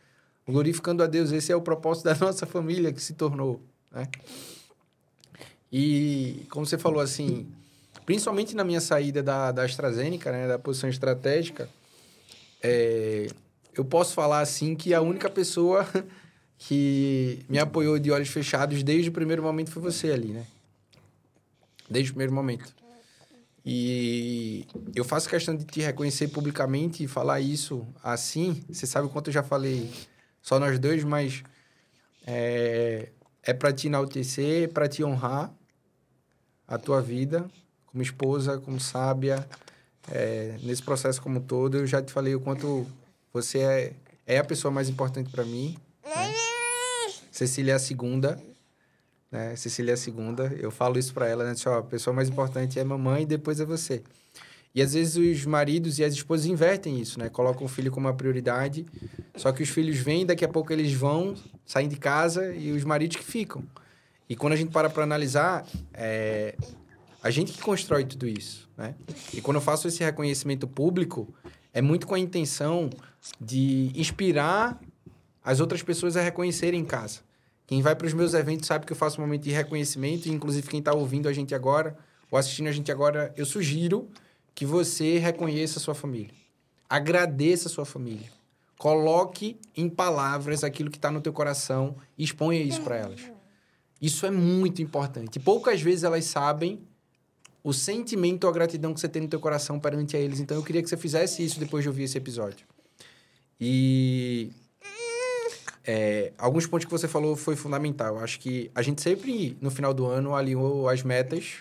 glorificando 0.49 1.03
a 1.03 1.07
Deus. 1.07 1.31
Esse 1.31 1.53
é 1.53 1.57
o 1.57 1.61
propósito 1.61 2.05
da 2.05 2.15
nossa 2.19 2.47
família 2.47 2.93
que 2.93 3.03
se 3.03 3.15
tornou. 3.15 3.61
Né? 3.93 4.09
E, 5.71 6.47
como 6.51 6.65
você 6.65 6.79
falou 6.79 7.01
assim, 7.01 7.47
principalmente 8.07 8.57
na 8.57 8.65
minha 8.65 8.81
saída 8.81 9.23
da, 9.23 9.53
da 9.53 9.65
AstraZeneca, 9.65 10.33
né, 10.33 10.49
da 10.49 10.59
posição 10.59 10.89
estratégica, 10.89 11.69
é, 12.63 13.29
eu 13.75 13.85
posso 13.85 14.15
falar 14.15 14.41
assim 14.41 14.75
que 14.75 14.95
a 14.95 15.01
única 15.01 15.29
pessoa 15.29 15.87
que 16.57 17.45
me 17.49 17.59
apoiou 17.59 17.99
de 17.99 18.11
olhos 18.11 18.29
fechados 18.29 18.83
desde 18.83 19.11
o 19.11 19.13
primeiro 19.13 19.43
momento 19.43 19.71
foi 19.71 19.83
você 19.83 20.11
ali, 20.11 20.29
né? 20.29 20.47
Desde 21.89 22.11
o 22.11 22.15
primeiro 22.15 22.33
momento. 22.33 22.75
E 23.65 24.67
eu 24.95 25.05
faço 25.05 25.29
questão 25.29 25.55
de 25.55 25.65
te 25.65 25.81
reconhecer 25.81 26.29
publicamente 26.29 27.05
e 27.05 27.07
falar 27.07 27.41
isso 27.41 27.87
assim. 28.03 28.63
Você 28.69 28.87
sabe 28.87 29.07
o 29.07 29.11
quanto 29.11 29.29
eu 29.29 29.33
já 29.33 29.43
falei 29.43 29.91
só 30.43 30.59
nós 30.59 30.79
dois, 30.79 31.05
mas 31.05 31.43
é, 32.27 33.11
é 33.43 33.53
para 33.53 33.73
te 33.73 33.87
enaltecer, 33.87 34.73
para 34.73 34.89
te 34.89 35.03
honrar 35.05 35.53
a 36.67 36.79
tua 36.79 37.01
vida 37.01 37.49
como 37.87 38.03
esposa, 38.03 38.59
como 38.59 38.79
sábia, 38.79 39.47
é, 40.11 40.59
nesse 40.63 40.83
processo 40.83 41.21
como 41.23 41.41
todo. 41.41 41.79
Eu 41.79 41.87
já 41.87 42.03
te 42.03 42.13
falei 42.13 42.35
o 42.35 42.41
quanto 42.41 42.87
você 43.33 43.59
é, 43.59 43.93
é 44.27 44.39
a 44.39 44.45
pessoa 44.45 44.71
mais 44.71 44.89
importante 44.89 45.31
para 45.31 45.45
mim. 45.45 45.77
Né? 46.05 46.35
Cecília 47.31 47.73
é 47.73 47.77
a 47.77 47.79
segunda 47.79 48.39
né? 49.31 49.55
Cecília 49.57 49.93
é 49.93 49.95
a 49.95 49.97
segunda. 49.97 50.53
Eu 50.59 50.71
falo 50.71 50.99
isso 50.99 51.13
para 51.13 51.29
ela, 51.29 51.45
né? 51.45 51.55
Ó, 51.67 51.79
a 51.79 51.83
pessoa 51.83 52.15
mais 52.15 52.29
importante 52.29 52.79
é 52.79 52.85
mamãe 52.85 53.23
e 53.23 53.27
depois 53.27 53.61
é 53.61 53.65
você. 53.65 54.03
E 54.75 54.83
às 54.83 54.93
vezes 54.95 55.17
os 55.17 55.45
maridos 55.47 55.99
e 55.99 56.05
as 56.05 56.13
esposas 56.13 56.47
invertem 56.47 57.01
isso, 57.01 57.19
né? 57.19 57.29
Colocam 57.29 57.65
o 57.65 57.69
filho 57.69 57.91
como 57.91 58.07
uma 58.07 58.15
prioridade. 58.15 58.87
Só 59.37 59.51
que 59.53 59.63
os 59.63 59.69
filhos 59.69 59.97
vêm, 59.99 60.27
daqui 60.27 60.45
a 60.45 60.49
pouco 60.49 60.73
eles 60.73 60.93
vão, 60.93 61.35
saem 61.65 61.89
de 61.89 61.97
casa 61.97 62.55
e 62.55 62.71
os 62.73 62.85
maridos 62.85 63.17
que 63.17 63.25
ficam. 63.25 63.63
E 64.29 64.37
quando 64.37 64.53
a 64.53 64.57
gente 64.57 64.71
para 64.71 64.91
para 64.91 65.03
analisar, 65.03 65.67
é 65.95 66.55
a 67.23 67.31
gente 67.31 67.53
que 67.53 67.61
constrói 67.61 68.05
tudo 68.05 68.29
isso, 68.29 68.69
né? 68.77 68.95
E 69.35 69.41
quando 69.41 69.57
eu 69.57 69.61
faço 69.61 69.89
esse 69.89 70.03
reconhecimento 70.05 70.69
público, 70.69 71.29
é 71.73 71.83
muito 71.83 72.07
com 72.07 72.15
a 72.15 72.19
intenção 72.19 72.89
de 73.41 73.91
inspirar 73.95 74.81
as 75.45 75.61
outras 75.61 75.83
pessoas 75.83 76.17
a 76.17 76.23
reconhecerem 76.23 76.81
em 76.81 76.85
casa. 76.85 77.21
Quem 77.67 77.83
vai 77.83 77.95
para 77.95 78.07
os 78.07 78.15
meus 78.15 78.35
eventos 78.35 78.67
sabe 78.67 78.87
que 78.87 78.93
eu 78.93 78.97
faço 78.97 79.21
um 79.21 79.25
momento 79.25 79.43
de 79.43 79.51
reconhecimento, 79.51 80.29
inclusive 80.29 80.69
quem 80.69 80.79
está 80.79 80.95
ouvindo 80.95 81.29
a 81.29 81.33
gente 81.33 81.55
agora, 81.55 81.97
ou 82.31 82.39
assistindo 82.39 82.69
a 82.69 82.73
gente 82.73 82.91
agora, 82.91 83.33
eu 83.37 83.45
sugiro 83.45 84.09
que 84.59 84.67
você 84.67 85.19
reconheça 85.19 85.79
a 85.79 85.81
sua 85.81 85.95
família. 85.95 86.35
Agradeça 86.91 87.69
a 87.69 87.71
sua 87.71 87.85
família. 87.85 88.29
Coloque 88.77 89.57
em 89.77 89.89
palavras 89.89 90.65
aquilo 90.65 90.91
que 90.91 90.99
está 90.99 91.13
no 91.13 91.21
teu 91.21 91.33
coração 91.33 91.95
e 92.19 92.25
exponha 92.25 92.61
isso 92.61 92.83
para 92.83 92.97
elas. 92.97 93.21
Isso 94.03 94.27
é 94.27 94.33
muito 94.33 94.83
importante. 94.83 95.39
Poucas 95.39 95.81
vezes 95.81 96.03
elas 96.03 96.25
sabem 96.25 96.81
o 97.63 97.73
sentimento 97.73 98.43
ou 98.43 98.51
a 98.51 98.53
gratidão 98.53 98.93
que 98.93 98.99
você 98.99 99.09
tem 99.09 99.23
no 99.23 99.29
teu 99.29 99.39
coração 99.39 99.79
perante 99.79 100.17
a 100.17 100.19
eles. 100.19 100.41
Então 100.41 100.57
eu 100.57 100.65
queria 100.65 100.83
que 100.83 100.89
você 100.89 100.97
fizesse 100.97 101.45
isso 101.45 101.61
depois 101.61 101.85
de 101.85 101.89
ouvir 101.89 102.03
esse 102.03 102.19
episódio. 102.19 102.67
E 103.61 104.51
é, 105.85 106.33
alguns 106.37 106.67
pontos 106.67 106.85
que 106.85 106.91
você 106.91 107.07
falou 107.07 107.37
foi 107.37 107.55
fundamental. 107.55 108.17
Eu 108.17 108.25
acho 108.25 108.41
que 108.41 108.73
a 108.75 108.83
gente 108.83 109.01
sempre, 109.03 109.57
no 109.61 109.71
final 109.71 109.95
do 109.95 110.05
ano, 110.05 110.35
alinhou 110.35 110.89
as 110.89 111.05
metas 111.05 111.59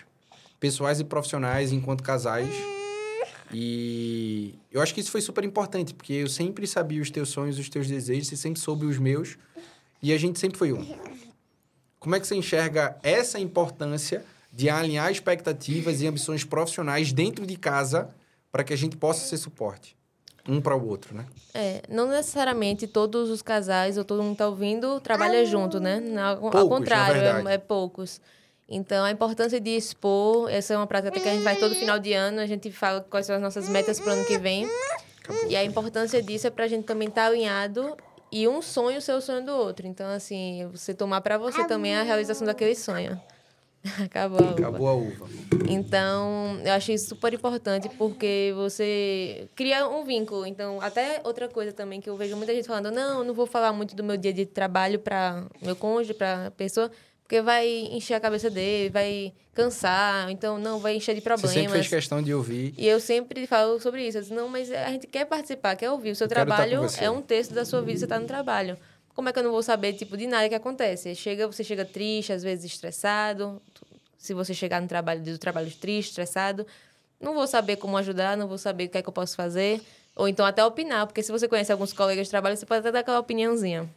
pessoais 0.58 0.98
e 0.98 1.04
profissionais 1.04 1.70
enquanto 1.70 2.02
casais. 2.02 2.50
E 3.52 4.54
eu 4.70 4.80
acho 4.80 4.94
que 4.94 5.00
isso 5.00 5.10
foi 5.10 5.20
super 5.20 5.44
importante, 5.44 5.94
porque 5.94 6.12
eu 6.12 6.28
sempre 6.28 6.66
sabia 6.66 7.00
os 7.00 7.10
teus 7.10 7.28
sonhos, 7.30 7.58
os 7.58 7.68
teus 7.68 7.86
desejos, 7.86 8.28
você 8.28 8.36
sempre 8.36 8.60
soube 8.60 8.84
os 8.86 8.98
meus, 8.98 9.38
e 10.02 10.12
a 10.12 10.18
gente 10.18 10.38
sempre 10.38 10.58
foi 10.58 10.72
um. 10.72 10.86
Como 11.98 12.14
é 12.14 12.20
que 12.20 12.26
você 12.26 12.34
enxerga 12.34 12.96
essa 13.02 13.38
importância 13.40 14.24
de 14.52 14.68
alinhar 14.68 15.10
expectativas 15.10 16.00
e 16.00 16.06
ambições 16.06 16.44
profissionais 16.44 17.12
dentro 17.12 17.46
de 17.46 17.56
casa 17.56 18.14
para 18.50 18.62
que 18.64 18.72
a 18.72 18.76
gente 18.76 18.96
possa 18.96 19.26
ser 19.26 19.36
suporte? 19.36 19.98
um 20.48 20.62
para 20.62 20.74
o 20.74 20.88
outro, 20.88 21.14
né? 21.14 21.26
É, 21.52 21.82
não 21.90 22.08
necessariamente 22.08 22.86
todos 22.86 23.28
os 23.28 23.42
casais 23.42 23.98
ou 23.98 24.04
todo 24.04 24.22
mundo 24.22 24.32
está 24.32 24.48
ouvindo 24.48 24.98
trabalha 25.00 25.44
junto, 25.44 25.78
né? 25.78 26.02
Ao, 26.18 26.56
ao 26.56 26.68
contrário, 26.68 27.20
é, 27.20 27.54
é, 27.54 27.58
poucos. 27.58 28.18
Então, 28.68 29.04
a 29.04 29.10
importância 29.10 29.58
de 29.58 29.70
expor, 29.70 30.50
essa 30.50 30.74
é 30.74 30.76
uma 30.76 30.86
prática 30.86 31.18
que 31.18 31.26
a 31.26 31.32
gente 31.32 31.42
faz 31.42 31.58
todo 31.58 31.74
final 31.74 31.98
de 31.98 32.12
ano, 32.12 32.40
a 32.40 32.46
gente 32.46 32.70
fala 32.70 33.00
quais 33.00 33.24
são 33.24 33.34
as 33.34 33.40
nossas 33.40 33.68
metas 33.68 33.98
para 33.98 34.10
o 34.10 34.12
ano 34.12 34.24
que 34.26 34.36
vem. 34.36 34.68
E 35.48 35.56
a 35.56 35.64
importância 35.64 36.22
disso 36.22 36.46
é 36.46 36.50
para 36.50 36.64
a 36.64 36.68
gente 36.68 36.84
também 36.84 37.08
estar 37.08 37.22
tá 37.22 37.26
alinhado 37.28 37.96
e 38.30 38.46
um 38.46 38.60
sonho 38.60 39.00
ser 39.00 39.12
o 39.12 39.20
sonho 39.22 39.44
do 39.44 39.52
outro. 39.52 39.86
Então, 39.86 40.10
assim, 40.10 40.68
você 40.70 40.92
tomar 40.92 41.22
para 41.22 41.38
você 41.38 41.66
também 41.66 41.94
a 41.96 42.02
realização 42.02 42.46
daquele 42.46 42.74
sonho. 42.74 43.18
Acabou 44.04 44.40
a 44.40 44.42
uva. 44.42 44.52
Acabou 44.52 44.88
a 44.88 44.92
uva. 44.92 45.26
Então, 45.68 46.60
eu 46.64 46.72
acho 46.72 46.92
isso 46.92 47.08
super 47.10 47.32
importante 47.32 47.88
porque 47.96 48.52
você 48.54 49.48
cria 49.54 49.88
um 49.88 50.04
vínculo. 50.04 50.44
Então, 50.44 50.80
até 50.80 51.20
outra 51.24 51.48
coisa 51.48 51.72
também 51.72 52.00
que 52.00 52.10
eu 52.10 52.16
vejo 52.16 52.36
muita 52.36 52.54
gente 52.54 52.66
falando: 52.66 52.90
não, 52.90 53.24
não 53.24 53.32
vou 53.32 53.46
falar 53.46 53.72
muito 53.72 53.94
do 53.94 54.04
meu 54.04 54.16
dia 54.16 54.32
de 54.32 54.44
trabalho 54.44 54.98
para 54.98 55.44
meu 55.62 55.76
cônjuge, 55.76 56.12
para 56.12 56.50
pessoa, 56.52 56.90
porque 57.28 57.42
vai 57.42 57.68
encher 57.68 58.14
a 58.14 58.20
cabeça 58.20 58.48
dele, 58.48 58.88
vai 58.88 59.34
cansar, 59.52 60.30
então 60.30 60.56
não 60.56 60.78
vai 60.78 60.96
encher 60.96 61.14
de 61.14 61.20
problemas. 61.20 61.52
Você 61.52 61.60
sempre 61.60 61.74
fez 61.74 61.88
questão 61.88 62.22
de 62.22 62.32
ouvir. 62.32 62.72
E 62.78 62.88
eu 62.88 62.98
sempre 62.98 63.46
falo 63.46 63.78
sobre 63.78 64.08
isso. 64.08 64.16
Eu 64.16 64.22
disse, 64.22 64.32
não, 64.32 64.48
mas 64.48 64.72
a 64.72 64.88
gente 64.88 65.06
quer 65.06 65.26
participar, 65.26 65.76
quer 65.76 65.90
ouvir. 65.90 66.12
O 66.12 66.16
seu 66.16 66.24
eu 66.24 66.28
trabalho 66.30 66.86
é 66.98 67.10
um 67.10 67.20
texto 67.20 67.52
da 67.52 67.66
sua 67.66 67.82
vida, 67.82 67.98
você 67.98 68.04
está 68.06 68.18
no 68.18 68.26
trabalho 68.26 68.78
como 69.18 69.28
é 69.28 69.32
que 69.32 69.38
eu 69.40 69.42
não 69.42 69.50
vou 69.50 69.64
saber, 69.64 69.94
tipo, 69.94 70.16
de 70.16 70.28
nada 70.28 70.48
que 70.48 70.54
acontece? 70.54 71.12
Chega, 71.16 71.48
você 71.48 71.64
chega 71.64 71.84
triste, 71.84 72.32
às 72.32 72.40
vezes 72.40 72.66
estressado. 72.66 73.60
Se 74.16 74.32
você 74.32 74.54
chegar 74.54 74.80
no 74.80 74.86
trabalho, 74.86 75.20
do 75.20 75.36
trabalho 75.36 75.68
triste, 75.72 76.10
estressado, 76.10 76.64
não 77.20 77.34
vou 77.34 77.44
saber 77.44 77.78
como 77.78 77.96
ajudar, 77.96 78.36
não 78.36 78.46
vou 78.46 78.58
saber 78.58 78.84
o 78.84 78.88
que 78.88 78.96
é 78.96 79.02
que 79.02 79.08
eu 79.08 79.12
posso 79.12 79.34
fazer. 79.34 79.82
Ou 80.14 80.28
então 80.28 80.46
até 80.46 80.64
opinar, 80.64 81.04
porque 81.04 81.20
se 81.20 81.32
você 81.32 81.48
conhece 81.48 81.72
alguns 81.72 81.92
colegas 81.92 82.28
de 82.28 82.30
trabalho, 82.30 82.56
você 82.56 82.64
pode 82.64 82.78
até 82.78 82.92
dar 82.92 83.00
aquela 83.00 83.18
opiniãozinha. 83.18 83.90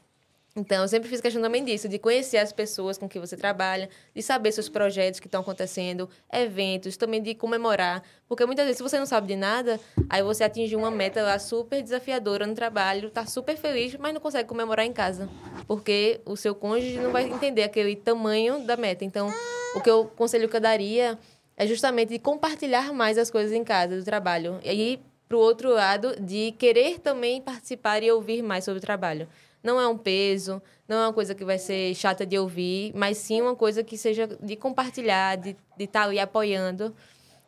Então, 0.54 0.82
eu 0.82 0.88
sempre 0.88 1.08
fiz 1.08 1.22
questão 1.22 1.42
também 1.42 1.64
disso, 1.64 1.88
de 1.88 1.98
conhecer 1.98 2.38
as 2.38 2.52
pessoas 2.52 2.98
com 2.98 3.08
que 3.08 3.18
você 3.18 3.38
trabalha, 3.38 3.90
de 4.14 4.22
saber 4.22 4.52
seus 4.52 4.68
projetos 4.68 5.22
que 5.22 5.28
estão 5.28 5.40
acontecendo, 5.40 6.10
eventos, 6.32 6.98
também 6.98 7.22
de 7.22 7.34
comemorar. 7.34 8.04
Porque 8.28 8.46
muitas 8.46 8.66
vezes, 8.66 8.78
se 8.78 8.84
você 8.84 9.00
não 9.00 9.06
sabe 9.06 9.28
de 9.28 9.38
nada, 9.38 9.80
aí 10.10 10.22
você 10.22 10.44
atinge 10.44 10.76
uma 10.76 10.92
meta 10.92 11.24
lá 11.24 11.40
super 11.40 11.82
desafiadora 11.82 12.46
no 12.46 12.54
trabalho, 12.54 13.10
tá 13.10 13.26
super 13.26 13.56
feliz, 13.56 13.96
mas 13.96 14.14
não 14.14 14.20
consegue 14.20 14.50
comemorar 14.50 14.86
em 14.86 14.92
casa. 14.92 15.30
Porque 15.66 16.20
o 16.26 16.36
seu 16.36 16.54
cônjuge 16.54 17.00
não 17.00 17.12
vai 17.12 17.24
entender 17.32 17.64
aquele 17.64 17.96
tamanho 17.96 18.66
da 18.66 18.76
meta. 18.76 19.06
Então, 19.06 19.34
o 19.74 19.80
que 19.80 19.90
eu 19.90 20.04
conselho 20.18 20.50
que 20.50 20.56
eu 20.58 20.62
daria 20.62 21.18
é 21.56 21.66
justamente 21.66 22.10
de 22.10 22.20
compartilhar 22.20 22.92
mais 22.92 23.18
as 23.18 23.32
coisas 23.32 23.54
em 23.54 23.64
casa, 23.64 23.96
do 23.96 24.04
trabalho. 24.04 24.60
E 24.66 24.70
aí, 24.70 25.00
para 25.30 25.38
o 25.38 25.40
outro 25.40 25.72
lado, 25.72 26.14
de 26.20 26.52
querer 26.60 27.00
também 27.00 27.42
participar 27.42 28.04
e 28.04 28.12
ouvir 28.12 28.42
mais 28.42 28.66
sobre 28.66 28.80
o 28.80 28.82
trabalho. 28.82 29.30
Não 29.64 29.80
é 29.80 29.88
um 29.88 29.98
peso, 29.98 30.62
não 30.88 30.98
é 30.98 31.08
uma 31.08 31.14
coisa 31.14 31.36
que 31.36 31.46
vai 31.46 31.58
ser 31.58 31.94
chata 31.94 32.26
de 32.26 32.38
ouvir, 32.38 32.92
mas 32.96 33.18
sim 33.18 33.42
uma 33.42 33.56
coisa 33.56 33.84
que 33.84 33.98
seja 33.98 34.28
de 34.28 34.56
compartilhar, 34.56 35.38
de 35.38 35.56
estar 35.80 36.02
tá 36.02 36.06
ali 36.06 36.20
apoiando. 36.20 36.96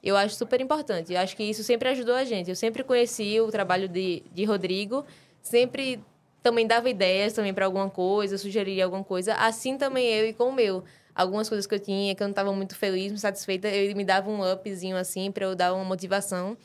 Eu 0.03 0.15
acho 0.17 0.35
super 0.35 0.59
importante. 0.61 1.13
Eu 1.13 1.19
acho 1.19 1.35
que 1.35 1.43
isso 1.43 1.63
sempre 1.63 1.89
ajudou 1.89 2.13
a 2.13 2.23
gente. 2.23 2.49
Eu 2.49 2.55
sempre 2.55 2.83
conheci 2.83 3.39
o 3.39 3.49
trabalho 3.49 3.87
de, 3.87 4.21
de 4.33 4.43
Rodrigo, 4.43 5.05
sempre 5.41 6.03
também 6.43 6.67
dava 6.67 6.89
ideias 6.89 7.31
também 7.33 7.53
para 7.53 7.65
alguma 7.65 7.89
coisa, 7.89 8.37
sugeria 8.37 8.83
alguma 8.83 9.03
coisa. 9.03 9.33
Assim 9.35 9.77
também 9.77 10.05
eu 10.05 10.27
e 10.27 10.33
com 10.33 10.49
o 10.49 10.53
meu. 10.53 10.83
Algumas 11.15 11.47
coisas 11.47 11.65
que 11.65 11.73
eu 11.73 11.79
tinha, 11.79 12.13
que 12.13 12.21
eu 12.21 12.27
não 12.27 12.31
estava 12.31 12.51
muito 12.51 12.75
feliz, 12.75 13.07
muito 13.07 13.21
satisfeita, 13.21 13.67
ele 13.67 13.93
me 13.93 14.03
dava 14.03 14.29
um 14.29 14.51
upzinho 14.51 14.97
assim 14.97 15.31
para 15.31 15.45
eu 15.45 15.55
dar 15.55 15.73
uma 15.73 15.85
motivação. 15.85 16.57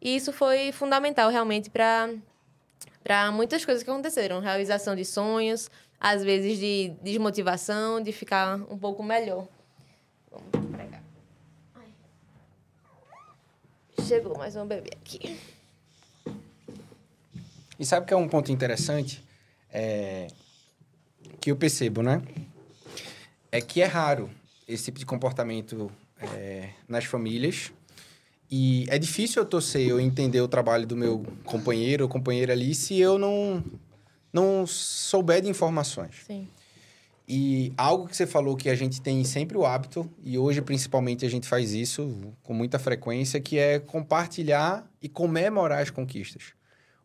E 0.00 0.16
isso 0.16 0.32
foi 0.32 0.72
fundamental 0.72 1.30
realmente 1.30 1.70
para 1.70 2.10
para 3.02 3.30
muitas 3.32 3.64
coisas 3.64 3.82
que 3.82 3.90
aconteceram. 3.90 4.40
Realização 4.40 4.94
de 4.94 5.04
sonhos, 5.04 5.70
às 5.98 6.22
vezes 6.22 6.58
de 6.58 6.94
desmotivação, 7.02 8.00
de 8.00 8.12
ficar 8.12 8.56
um 8.70 8.78
pouco 8.78 9.02
melhor. 9.02 9.46
Vamos 10.30 10.70
pregar. 10.70 11.02
Chegou 14.06 14.36
mais 14.36 14.56
um 14.56 14.66
bebê 14.66 14.90
aqui. 14.96 15.38
E 17.78 17.86
sabe 17.86 18.06
que 18.06 18.12
é 18.12 18.16
um 18.16 18.28
ponto 18.28 18.52
interessante? 18.52 19.24
É... 19.72 20.28
Que 21.40 21.50
eu 21.50 21.56
percebo, 21.56 22.02
né? 22.02 22.22
É 23.50 23.60
que 23.60 23.80
é 23.80 23.86
raro 23.86 24.30
esse 24.68 24.84
tipo 24.84 24.98
de 24.98 25.06
comportamento 25.06 25.90
é, 26.20 26.70
nas 26.86 27.04
famílias. 27.04 27.72
E 28.50 28.84
é 28.88 28.98
difícil 28.98 29.42
eu 29.42 29.46
torcer, 29.46 29.86
eu 29.86 30.00
entender 30.00 30.40
o 30.40 30.48
trabalho 30.48 30.86
do 30.86 30.96
meu 30.96 31.24
companheiro 31.44 32.04
ou 32.04 32.10
companheira 32.10 32.52
ali 32.52 32.74
se 32.74 32.98
eu 32.98 33.16
não, 33.16 33.62
não 34.32 34.66
souber 34.66 35.40
de 35.40 35.48
informações. 35.48 36.24
Sim. 36.26 36.48
E 37.28 37.72
algo 37.76 38.08
que 38.08 38.16
você 38.16 38.26
falou 38.26 38.56
que 38.56 38.68
a 38.68 38.74
gente 38.74 39.00
tem 39.00 39.22
sempre 39.22 39.56
o 39.56 39.64
hábito, 39.64 40.10
e 40.20 40.36
hoje 40.36 40.60
principalmente 40.60 41.24
a 41.24 41.30
gente 41.30 41.46
faz 41.46 41.72
isso 41.72 42.34
com 42.42 42.52
muita 42.52 42.76
frequência, 42.76 43.40
que 43.40 43.56
é 43.56 43.78
compartilhar 43.78 44.84
e 45.00 45.08
comemorar 45.08 45.80
as 45.80 45.90
conquistas. 45.90 46.54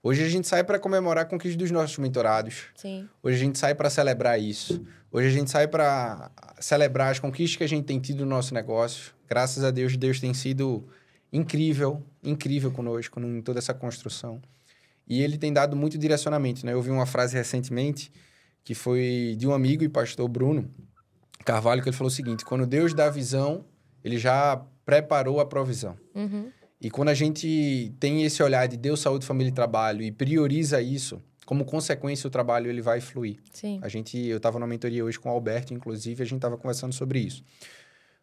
Hoje 0.02 0.24
a 0.24 0.30
gente 0.30 0.48
sai 0.48 0.64
para 0.64 0.80
comemorar 0.80 1.26
a 1.26 1.28
conquista 1.28 1.60
dos 1.60 1.70
nossos 1.70 2.00
mentorados. 2.00 2.64
Sim. 2.76 3.08
Hoje 3.22 3.36
a 3.36 3.40
gente 3.40 3.60
sai 3.60 3.76
para 3.76 3.88
celebrar 3.88 4.42
isso. 4.42 4.84
Hoje 5.12 5.28
a 5.28 5.32
gente 5.32 5.52
sai 5.52 5.68
para 5.68 6.32
celebrar 6.60 7.12
as 7.12 7.20
conquistas 7.20 7.58
que 7.58 7.64
a 7.64 7.70
gente 7.70 7.86
tem 7.86 8.00
tido 8.00 8.26
no 8.26 8.32
nosso 8.32 8.52
negócio. 8.52 9.14
Graças 9.30 9.64
a 9.64 9.70
Deus, 9.70 9.96
Deus 9.96 10.20
tem 10.20 10.34
sido 10.34 10.88
incrível, 11.36 12.02
incrível 12.24 12.72
conosco 12.72 13.20
em 13.20 13.42
toda 13.42 13.60
essa 13.60 13.74
construção. 13.74 14.42
E 15.08 15.22
ele 15.22 15.38
tem 15.38 15.52
dado 15.52 15.76
muito 15.76 15.98
direcionamento, 15.98 16.66
né? 16.66 16.74
Eu 16.74 16.82
vi 16.82 16.90
uma 16.90 17.06
frase 17.06 17.36
recentemente 17.36 18.12
que 18.64 18.74
foi 18.74 19.36
de 19.38 19.48
um 19.48 19.54
amigo 19.54 19.84
e 19.84 19.90
pastor 19.90 20.28
Bruno 20.28 20.70
Carvalho, 21.44 21.84
que 21.84 21.90
ele 21.90 21.96
falou 21.96 22.08
o 22.08 22.14
seguinte: 22.14 22.44
quando 22.44 22.66
Deus 22.66 22.94
dá 22.94 23.06
a 23.06 23.10
visão, 23.10 23.66
ele 24.04 24.18
já 24.18 24.66
preparou 24.86 25.40
a 25.40 25.46
provisão. 25.46 25.96
Uhum. 26.16 26.50
E 26.82 26.90
quando 26.90 27.10
a 27.10 27.14
gente 27.14 27.94
tem 28.00 28.24
esse 28.24 28.42
olhar 28.42 28.68
de 28.68 28.78
Deus, 28.78 29.00
saúde, 29.00 29.26
família 29.26 29.50
e 29.50 29.54
trabalho 29.54 30.02
e 30.02 30.12
prioriza 30.12 30.82
isso, 30.82 31.22
como 31.46 31.66
consequência 31.66 32.28
o 32.28 32.32
trabalho 32.32 32.70
ele 32.70 32.82
vai 32.82 33.00
fluir. 33.00 33.38
Sim. 33.52 33.80
A 33.82 33.88
gente, 33.88 34.18
eu 34.18 34.38
estava 34.38 34.60
na 34.60 34.68
mentoria 34.68 35.04
hoje 35.04 35.20
com 35.20 35.30
o 35.30 35.32
Alberto, 35.32 35.74
inclusive, 35.74 36.22
a 36.22 36.26
gente 36.26 36.38
estava 36.38 36.58
conversando 36.58 36.94
sobre 36.94 37.20
isso. 37.20 37.44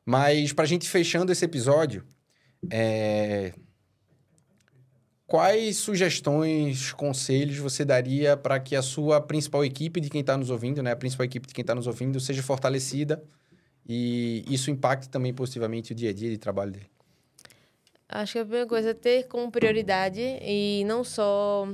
Mas 0.04 0.52
para 0.52 0.64
a 0.64 0.68
gente 0.68 0.88
fechando 0.88 1.30
esse 1.30 1.44
episódio, 1.44 2.04
é... 2.70 3.52
quais 5.26 5.76
sugestões, 5.78 6.92
conselhos 6.92 7.58
você 7.58 7.84
daria 7.84 8.36
para 8.36 8.60
que 8.60 8.76
a 8.76 8.82
sua 8.82 9.20
principal 9.20 9.64
equipe 9.64 10.00
de 10.00 10.10
quem 10.10 10.20
está 10.20 10.36
nos 10.36 10.50
ouvindo, 10.50 10.82
né, 10.82 10.92
a 10.92 10.96
principal 10.96 11.24
equipe 11.24 11.46
de 11.46 11.54
quem 11.54 11.62
está 11.62 11.74
nos 11.74 11.86
ouvindo, 11.86 12.20
seja 12.20 12.42
fortalecida 12.42 13.22
e 13.86 14.44
isso 14.48 14.70
impacte 14.70 15.08
também 15.08 15.34
positivamente 15.34 15.92
o 15.92 15.94
dia 15.94 16.10
a 16.10 16.12
dia 16.12 16.30
de 16.30 16.38
trabalho 16.38 16.72
dele? 16.72 16.86
Acho 18.08 18.34
que 18.34 18.38
a 18.40 18.44
primeira 18.44 18.66
coisa 18.66 18.90
é 18.90 18.94
ter 18.94 19.26
como 19.26 19.50
prioridade 19.50 20.20
e 20.20 20.84
não 20.86 21.02
só 21.02 21.66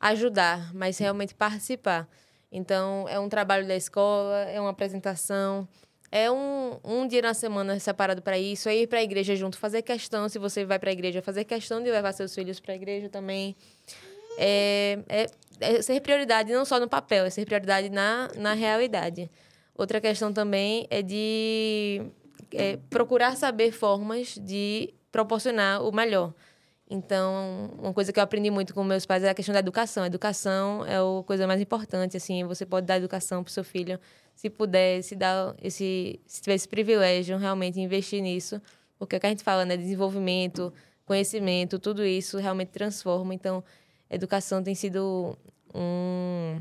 ajudar, 0.00 0.74
mas 0.74 0.98
realmente 0.98 1.34
participar. 1.34 2.08
Então, 2.50 3.06
é 3.08 3.18
um 3.18 3.28
trabalho 3.28 3.66
da 3.66 3.76
escola, 3.76 4.44
é 4.44 4.60
uma 4.60 4.70
apresentação, 4.70 5.68
é 6.14 6.30
um, 6.30 6.78
um 6.84 7.08
dia 7.08 7.20
na 7.20 7.34
semana 7.34 7.76
separado 7.80 8.22
para 8.22 8.38
isso, 8.38 8.68
é 8.68 8.76
ir 8.76 8.86
para 8.86 9.00
a 9.00 9.02
igreja 9.02 9.34
junto, 9.34 9.58
fazer 9.58 9.82
questão, 9.82 10.28
se 10.28 10.38
você 10.38 10.64
vai 10.64 10.78
para 10.78 10.90
a 10.90 10.92
igreja, 10.92 11.20
fazer 11.20 11.42
questão 11.42 11.82
de 11.82 11.90
levar 11.90 12.12
seus 12.12 12.32
filhos 12.32 12.60
para 12.60 12.72
a 12.72 12.76
igreja 12.76 13.08
também. 13.08 13.56
É, 14.38 15.00
é, 15.08 15.26
é, 15.58 15.82
ser 15.82 16.00
prioridade 16.00 16.52
não 16.52 16.64
só 16.64 16.78
no 16.78 16.88
papel, 16.88 17.24
é 17.24 17.30
ser 17.30 17.44
prioridade 17.44 17.90
na, 17.90 18.30
na 18.36 18.52
realidade. 18.54 19.28
Outra 19.74 20.00
questão 20.00 20.32
também 20.32 20.86
é 20.88 21.02
de 21.02 22.00
é, 22.52 22.78
procurar 22.88 23.36
saber 23.36 23.72
formas 23.72 24.38
de 24.40 24.94
proporcionar 25.10 25.82
o 25.82 25.90
melhor. 25.90 26.32
Então, 26.88 27.72
uma 27.76 27.92
coisa 27.92 28.12
que 28.12 28.20
eu 28.20 28.22
aprendi 28.22 28.52
muito 28.52 28.72
com 28.72 28.84
meus 28.84 29.04
pais 29.04 29.24
é 29.24 29.30
a 29.30 29.34
questão 29.34 29.52
da 29.52 29.58
educação. 29.58 30.04
A 30.04 30.06
educação 30.06 30.86
é 30.86 30.94
a 30.94 31.24
coisa 31.24 31.44
mais 31.44 31.60
importante, 31.60 32.16
assim, 32.16 32.44
você 32.44 32.64
pode 32.64 32.86
dar 32.86 32.98
educação 32.98 33.42
para 33.42 33.50
o 33.50 33.52
seu 33.52 33.64
filho, 33.64 33.98
se 34.34 34.50
puder, 34.50 35.02
se 35.02 35.14
dar 35.14 35.54
esse, 35.62 36.20
se 36.26 36.42
tiver 36.42 36.54
esse 36.54 36.68
privilégio, 36.68 37.36
realmente 37.38 37.80
investir 37.80 38.22
nisso, 38.22 38.60
porque 38.98 39.16
o 39.16 39.20
que 39.20 39.26
a 39.26 39.30
gente 39.30 39.44
fala, 39.44 39.64
né, 39.64 39.76
desenvolvimento, 39.76 40.72
conhecimento, 41.06 41.78
tudo 41.78 42.04
isso 42.04 42.38
realmente 42.38 42.68
transforma. 42.68 43.34
Então, 43.34 43.62
educação 44.10 44.62
tem 44.62 44.74
sido 44.74 45.36
um 45.74 46.60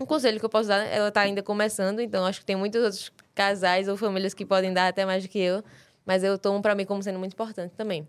um 0.00 0.06
conselho 0.06 0.38
que 0.38 0.44
eu 0.44 0.48
posso 0.48 0.68
dar, 0.68 0.84
ela 0.86 1.08
está 1.08 1.20
ainda 1.20 1.42
começando, 1.42 2.00
então 2.00 2.24
acho 2.24 2.40
que 2.40 2.46
tem 2.46 2.56
muitos 2.56 2.82
outros 2.82 3.12
casais 3.34 3.88
ou 3.88 3.96
famílias 3.96 4.34
que 4.34 4.44
podem 4.44 4.72
dar 4.72 4.88
até 4.88 5.04
mais 5.04 5.22
do 5.22 5.28
que 5.28 5.38
eu. 5.38 5.62
Mas 6.04 6.24
eu 6.24 6.36
tomo 6.36 6.60
para 6.60 6.74
mim 6.74 6.84
como 6.84 7.02
sendo 7.02 7.18
muito 7.18 7.34
importante 7.34 7.72
também. 7.76 8.06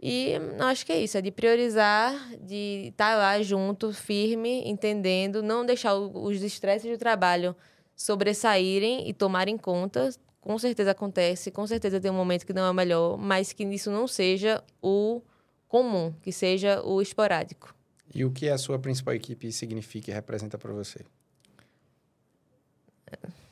E 0.00 0.32
acho 0.60 0.86
que 0.86 0.92
é 0.92 1.00
isso, 1.00 1.18
é 1.18 1.20
de 1.20 1.30
priorizar, 1.30 2.14
de 2.40 2.88
estar 2.88 3.12
tá 3.12 3.16
lá 3.16 3.42
junto, 3.42 3.92
firme, 3.92 4.62
entendendo, 4.68 5.42
não 5.42 5.64
deixar 5.64 5.94
os 5.94 6.42
estresses 6.42 6.90
do 6.90 6.98
trabalho 6.98 7.54
sobressaírem 7.98 9.08
e 9.08 9.12
tomarem 9.12 9.58
conta. 9.58 10.08
Com 10.40 10.56
certeza 10.58 10.92
acontece, 10.92 11.50
com 11.50 11.66
certeza 11.66 12.00
tem 12.00 12.10
um 12.10 12.14
momento 12.14 12.46
que 12.46 12.52
não 12.52 12.62
é 12.64 12.70
o 12.70 12.74
melhor, 12.74 13.18
mas 13.18 13.52
que 13.52 13.64
isso 13.64 13.90
não 13.90 14.06
seja 14.06 14.62
o 14.80 15.20
comum, 15.66 16.14
que 16.22 16.32
seja 16.32 16.80
o 16.82 17.02
esporádico. 17.02 17.74
E 18.14 18.24
o 18.24 18.30
que 18.30 18.48
a 18.48 18.56
sua 18.56 18.78
principal 18.78 19.12
equipe 19.14 19.52
significa 19.52 20.10
e 20.10 20.14
representa 20.14 20.56
para 20.56 20.72
você? 20.72 21.00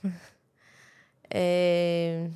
É 1.28 2.30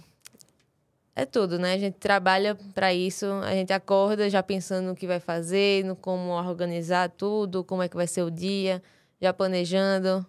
é 1.14 1.26
tudo, 1.26 1.58
né? 1.58 1.74
A 1.74 1.78
gente 1.78 1.98
trabalha 1.98 2.56
para 2.74 2.94
isso, 2.94 3.26
a 3.26 3.52
gente 3.52 3.72
acorda 3.72 4.30
já 4.30 4.42
pensando 4.42 4.86
no 4.86 4.96
que 4.96 5.06
vai 5.06 5.20
fazer, 5.20 5.84
no 5.84 5.94
como 5.94 6.30
organizar 6.30 7.10
tudo, 7.10 7.62
como 7.62 7.82
é 7.82 7.88
que 7.88 7.96
vai 7.96 8.06
ser 8.06 8.22
o 8.22 8.30
dia, 8.30 8.82
já 9.20 9.32
planejando. 9.32 10.26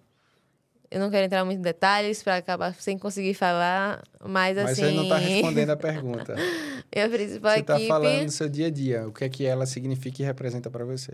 Eu 0.92 1.00
não 1.00 1.10
quero 1.10 1.26
entrar 1.26 1.46
muito 1.46 1.60
em 1.60 1.62
detalhes 1.62 2.22
para 2.22 2.36
acabar 2.36 2.76
sem 2.76 2.98
conseguir 2.98 3.34
falar, 3.34 4.04
mas, 4.20 4.58
mas 4.58 4.58
assim. 4.58 4.82
Mas 4.82 4.92
você 4.92 4.96
não 4.98 5.04
está 5.04 5.18
respondendo 5.18 5.70
a 5.70 5.78
pergunta. 5.78 6.36
Minha 6.94 7.10
principal 7.10 7.54
você 7.54 7.60
equipe. 7.60 7.74
Você 7.74 7.82
está 7.84 7.94
falando 7.96 8.26
do 8.26 8.32
seu 8.32 8.50
dia 8.50 8.68
a 8.68 8.70
dia. 8.70 9.08
O 9.08 9.14
que 9.14 9.24
é 9.24 9.30
que 9.30 9.46
ela 9.46 9.66
significa 9.66 10.22
e 10.22 10.26
representa 10.26 10.70
para 10.70 10.84
você? 10.84 11.14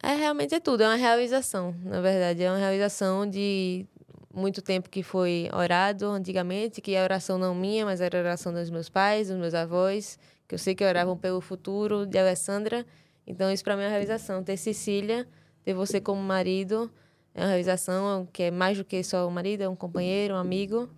É 0.00 0.14
realmente 0.14 0.54
é 0.54 0.60
tudo, 0.60 0.84
é 0.84 0.86
uma 0.86 0.94
realização, 0.94 1.74
na 1.82 2.00
verdade. 2.00 2.44
É 2.44 2.48
uma 2.48 2.58
realização 2.58 3.28
de 3.28 3.84
muito 4.32 4.62
tempo 4.62 4.88
que 4.88 5.02
foi 5.02 5.48
orado 5.52 6.06
antigamente, 6.06 6.80
que 6.80 6.94
é 6.94 7.00
a 7.00 7.02
oração 7.02 7.38
não 7.38 7.52
minha, 7.56 7.84
mas 7.84 8.00
era 8.00 8.18
a 8.18 8.20
oração 8.20 8.52
dos 8.52 8.70
meus 8.70 8.88
pais, 8.88 9.26
dos 9.26 9.36
meus 9.36 9.54
avós, 9.54 10.16
que 10.46 10.54
eu 10.54 10.58
sei 10.58 10.76
que 10.76 10.84
oravam 10.84 11.16
pelo 11.16 11.40
futuro 11.40 12.06
de 12.06 12.16
Alessandra. 12.16 12.86
Então, 13.26 13.50
isso 13.50 13.64
para 13.64 13.76
mim 13.76 13.82
é 13.82 13.86
uma 13.86 13.90
realização. 13.90 14.44
Ter 14.44 14.56
Cecília, 14.56 15.26
ter 15.64 15.74
você 15.74 16.00
como 16.00 16.22
marido, 16.22 16.88
é 17.34 17.40
uma 17.40 17.48
realização 17.48 18.28
que 18.32 18.44
é 18.44 18.50
mais 18.50 18.78
do 18.78 18.84
que 18.84 19.02
só 19.02 19.26
o 19.26 19.30
marido, 19.30 19.62
é 19.62 19.68
um 19.68 19.76
companheiro, 19.76 20.34
um 20.34 20.38
amigo. 20.38 20.88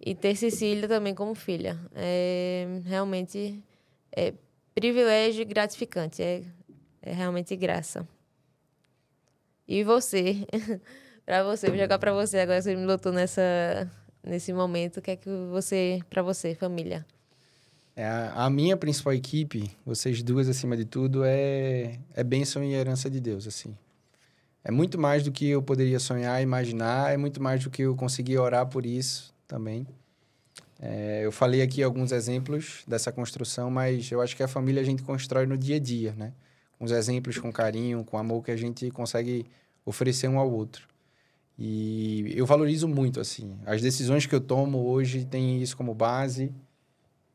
E 0.00 0.14
ter 0.14 0.36
Cecília 0.36 0.86
também 0.86 1.14
como 1.14 1.34
filha. 1.34 1.78
É 1.94 2.66
realmente 2.84 3.62
é 4.14 4.34
privilégio 4.74 5.42
e 5.42 5.44
gratificante. 5.44 6.22
É, 6.22 6.42
é 7.00 7.12
realmente 7.12 7.56
graça. 7.56 8.06
E 9.66 9.82
você? 9.82 10.46
para 11.24 11.42
você, 11.42 11.68
vou 11.68 11.78
jogar 11.78 11.98
para 11.98 12.12
você 12.12 12.38
agora 12.38 12.60
você 12.60 12.76
me 12.76 12.86
botou 12.86 13.12
nessa 13.12 13.90
nesse 14.22 14.52
momento, 14.52 14.98
o 14.98 15.02
que 15.02 15.10
é 15.12 15.16
que 15.16 15.28
você 15.50 16.00
para 16.08 16.22
você, 16.22 16.54
família? 16.54 17.04
É, 17.96 18.06
a 18.34 18.50
minha 18.50 18.76
principal 18.76 19.12
equipe, 19.12 19.70
vocês 19.84 20.22
duas 20.22 20.48
acima 20.48 20.76
de 20.76 20.84
tudo, 20.84 21.22
é 21.24 21.98
é 22.14 22.24
bênção 22.24 22.64
e 22.64 22.72
herança 22.72 23.08
de 23.08 23.20
Deus, 23.20 23.46
assim. 23.46 23.76
É 24.64 24.70
muito 24.70 24.98
mais 24.98 25.22
do 25.22 25.30
que 25.30 25.46
eu 25.46 25.62
poderia 25.62 26.00
sonhar, 26.00 26.42
imaginar, 26.42 27.12
é 27.12 27.18
muito 27.18 27.40
mais 27.42 27.62
do 27.62 27.68
que 27.68 27.82
eu 27.82 27.94
conseguir 27.94 28.38
orar 28.38 28.66
por 28.66 28.86
isso 28.86 29.34
também. 29.46 29.86
É, 30.80 31.20
eu 31.22 31.30
falei 31.30 31.60
aqui 31.60 31.82
alguns 31.82 32.12
exemplos 32.12 32.82
dessa 32.86 33.12
construção, 33.12 33.70
mas 33.70 34.10
eu 34.10 34.22
acho 34.22 34.34
que 34.34 34.42
a 34.42 34.48
família 34.48 34.80
a 34.80 34.84
gente 34.84 35.02
constrói 35.02 35.44
no 35.44 35.56
dia 35.56 35.76
a 35.76 35.78
dia, 35.78 36.14
né? 36.16 36.32
Com 36.78 36.86
os 36.86 36.92
exemplos, 36.92 37.38
com 37.38 37.52
carinho, 37.52 38.04
com 38.04 38.16
amor 38.16 38.42
que 38.42 38.50
a 38.50 38.56
gente 38.56 38.90
consegue 38.90 39.44
oferecer 39.84 40.28
um 40.28 40.38
ao 40.38 40.50
outro. 40.50 40.88
E 41.58 42.32
eu 42.34 42.46
valorizo 42.46 42.88
muito, 42.88 43.20
assim. 43.20 43.56
As 43.64 43.80
decisões 43.82 44.26
que 44.26 44.34
eu 44.34 44.40
tomo 44.40 44.78
hoje 44.86 45.24
têm 45.24 45.62
isso 45.62 45.76
como 45.76 45.94
base. 45.94 46.50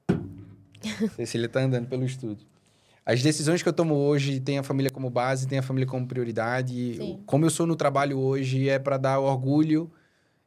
Cecília 1.15 1.45
está 1.45 1.61
andando 1.61 1.87
pelo 1.87 2.03
estúdio. 2.03 2.48
As 3.09 3.23
decisões 3.23 3.63
que 3.63 3.67
eu 3.67 3.73
tomo 3.73 3.95
hoje 3.95 4.39
têm 4.39 4.59
a 4.59 4.63
família 4.63 4.91
como 4.91 5.09
base, 5.09 5.47
têm 5.47 5.57
a 5.57 5.63
família 5.63 5.87
como 5.87 6.05
prioridade. 6.05 6.93
Sim. 6.93 7.19
Como 7.25 7.43
eu 7.43 7.49
sou 7.49 7.65
no 7.65 7.75
trabalho 7.75 8.19
hoje, 8.19 8.69
é 8.69 8.77
para 8.77 8.97
dar 8.97 9.19
orgulho 9.19 9.89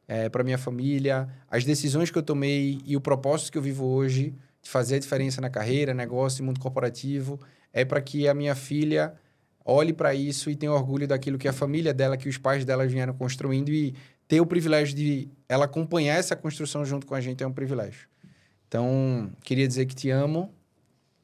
é, 0.07 0.29
para 0.29 0.45
minha 0.45 0.57
família. 0.57 1.27
As 1.51 1.65
decisões 1.65 2.09
que 2.09 2.17
eu 2.17 2.23
tomei 2.23 2.79
e 2.85 2.95
o 2.95 3.01
propósito 3.01 3.51
que 3.51 3.57
eu 3.57 3.61
vivo 3.61 3.83
hoje 3.83 4.33
de 4.61 4.69
fazer 4.69 4.95
a 4.95 4.99
diferença 4.99 5.41
na 5.41 5.49
carreira, 5.49 5.93
negócio 5.93 6.41
e 6.41 6.45
mundo 6.45 6.57
corporativo 6.57 7.37
é 7.73 7.83
para 7.83 7.99
que 7.99 8.29
a 8.29 8.33
minha 8.33 8.55
filha 8.55 9.13
olhe 9.65 9.91
para 9.91 10.15
isso 10.15 10.49
e 10.49 10.55
tenha 10.55 10.71
orgulho 10.71 11.05
daquilo 11.05 11.37
que 11.37 11.49
a 11.49 11.53
família 11.53 11.93
dela, 11.93 12.15
que 12.15 12.29
os 12.29 12.37
pais 12.37 12.63
dela 12.63 12.87
vieram 12.87 13.13
construindo 13.13 13.73
e 13.73 13.93
ter 14.25 14.39
o 14.39 14.45
privilégio 14.45 14.95
de 14.95 15.27
ela 15.49 15.65
acompanhar 15.65 16.15
essa 16.15 16.33
construção 16.33 16.85
junto 16.85 17.05
com 17.05 17.13
a 17.13 17.19
gente 17.19 17.43
é 17.43 17.45
um 17.45 17.51
privilégio. 17.51 18.07
Então, 18.69 19.29
queria 19.43 19.67
dizer 19.67 19.85
que 19.85 19.93
te 19.93 20.09
amo, 20.09 20.49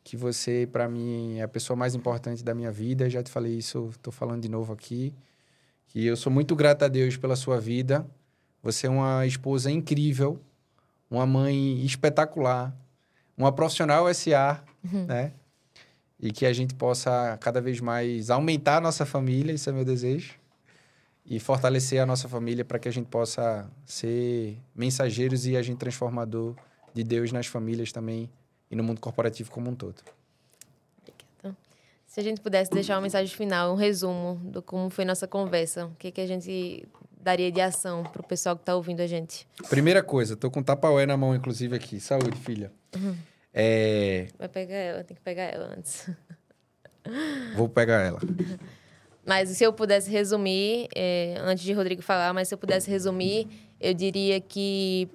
que 0.09 0.17
você, 0.17 0.67
para 0.71 0.89
mim, 0.89 1.37
é 1.37 1.43
a 1.43 1.47
pessoa 1.47 1.77
mais 1.77 1.93
importante 1.93 2.43
da 2.43 2.55
minha 2.55 2.71
vida. 2.71 3.07
Já 3.07 3.21
te 3.21 3.29
falei 3.29 3.55
isso, 3.55 3.89
estou 3.91 4.11
falando 4.11 4.41
de 4.41 4.49
novo 4.49 4.73
aqui. 4.73 5.13
Que 5.85 6.03
eu 6.03 6.17
sou 6.17 6.31
muito 6.31 6.55
grato 6.55 6.83
a 6.83 6.87
Deus 6.87 7.15
pela 7.15 7.35
sua 7.35 7.59
vida. 7.59 8.03
Você 8.63 8.87
é 8.87 8.89
uma 8.89 9.27
esposa 9.27 9.69
incrível, 9.69 10.41
uma 11.11 11.27
mãe 11.27 11.85
espetacular, 11.85 12.75
uma 13.37 13.51
profissional 13.51 14.11
SA, 14.11 14.63
uhum. 14.83 15.05
né? 15.05 15.33
e 16.19 16.31
que 16.31 16.47
a 16.47 16.53
gente 16.53 16.73
possa 16.73 17.37
cada 17.39 17.61
vez 17.61 17.79
mais 17.79 18.31
aumentar 18.31 18.77
a 18.77 18.81
nossa 18.81 19.05
família, 19.05 19.53
isso 19.53 19.69
é 19.69 19.73
meu 19.73 19.85
desejo, 19.85 20.39
e 21.23 21.39
fortalecer 21.39 22.01
a 22.01 22.05
nossa 22.07 22.27
família 22.27 22.65
para 22.65 22.79
que 22.79 22.89
a 22.89 22.91
gente 22.91 23.05
possa 23.05 23.69
ser 23.85 24.57
mensageiros 24.75 25.45
e 25.45 25.55
agente 25.55 25.77
transformador 25.77 26.55
de 26.95 27.03
Deus 27.03 27.31
nas 27.31 27.45
famílias 27.45 27.91
também 27.91 28.27
e 28.69 28.75
no 28.75 28.83
mundo 28.83 28.99
corporativo 28.99 29.51
como 29.51 29.69
um 29.69 29.75
todo. 29.75 29.95
Obrigada. 31.01 31.57
Se 32.07 32.19
a 32.19 32.23
gente 32.23 32.41
pudesse 32.41 32.71
deixar 32.71 32.95
uma 32.95 33.01
mensagem 33.01 33.35
final, 33.35 33.73
um 33.73 33.75
resumo 33.75 34.35
do 34.43 34.61
como 34.61 34.89
foi 34.89 35.05
nossa 35.05 35.27
conversa, 35.27 35.85
o 35.85 35.95
que, 35.95 36.11
que 36.11 36.21
a 36.21 36.27
gente 36.27 36.87
daria 37.21 37.51
de 37.51 37.61
ação 37.61 38.03
para 38.03 38.21
o 38.21 38.25
pessoal 38.25 38.55
que 38.55 38.61
está 38.61 38.75
ouvindo 38.75 39.01
a 39.01 39.07
gente? 39.07 39.47
Primeira 39.69 40.01
coisa, 40.01 40.33
estou 40.33 40.49
com 40.49 40.63
tapaué 40.63 41.05
na 41.05 41.17
mão, 41.17 41.35
inclusive, 41.35 41.75
aqui. 41.75 41.99
Saúde, 41.99 42.37
filha. 42.37 42.71
Uhum. 42.95 43.15
É... 43.53 44.27
Vai 44.37 44.47
pegar 44.47 44.75
ela, 44.75 45.03
tem 45.03 45.15
que 45.15 45.21
pegar 45.21 45.43
ela 45.43 45.73
antes. 45.77 46.09
Vou 47.55 47.67
pegar 47.67 48.01
ela. 48.01 48.19
Mas 49.25 49.49
se 49.49 49.63
eu 49.63 49.71
pudesse 49.71 50.09
resumir, 50.09 50.87
é, 50.95 51.35
antes 51.41 51.63
de 51.63 51.73
Rodrigo 51.73 52.01
falar, 52.01 52.33
mas 52.33 52.47
se 52.47 52.53
eu 52.53 52.57
pudesse 52.57 52.89
resumir, 52.89 53.47
eu 53.79 53.93
diria 53.93 54.39
que 54.41 55.07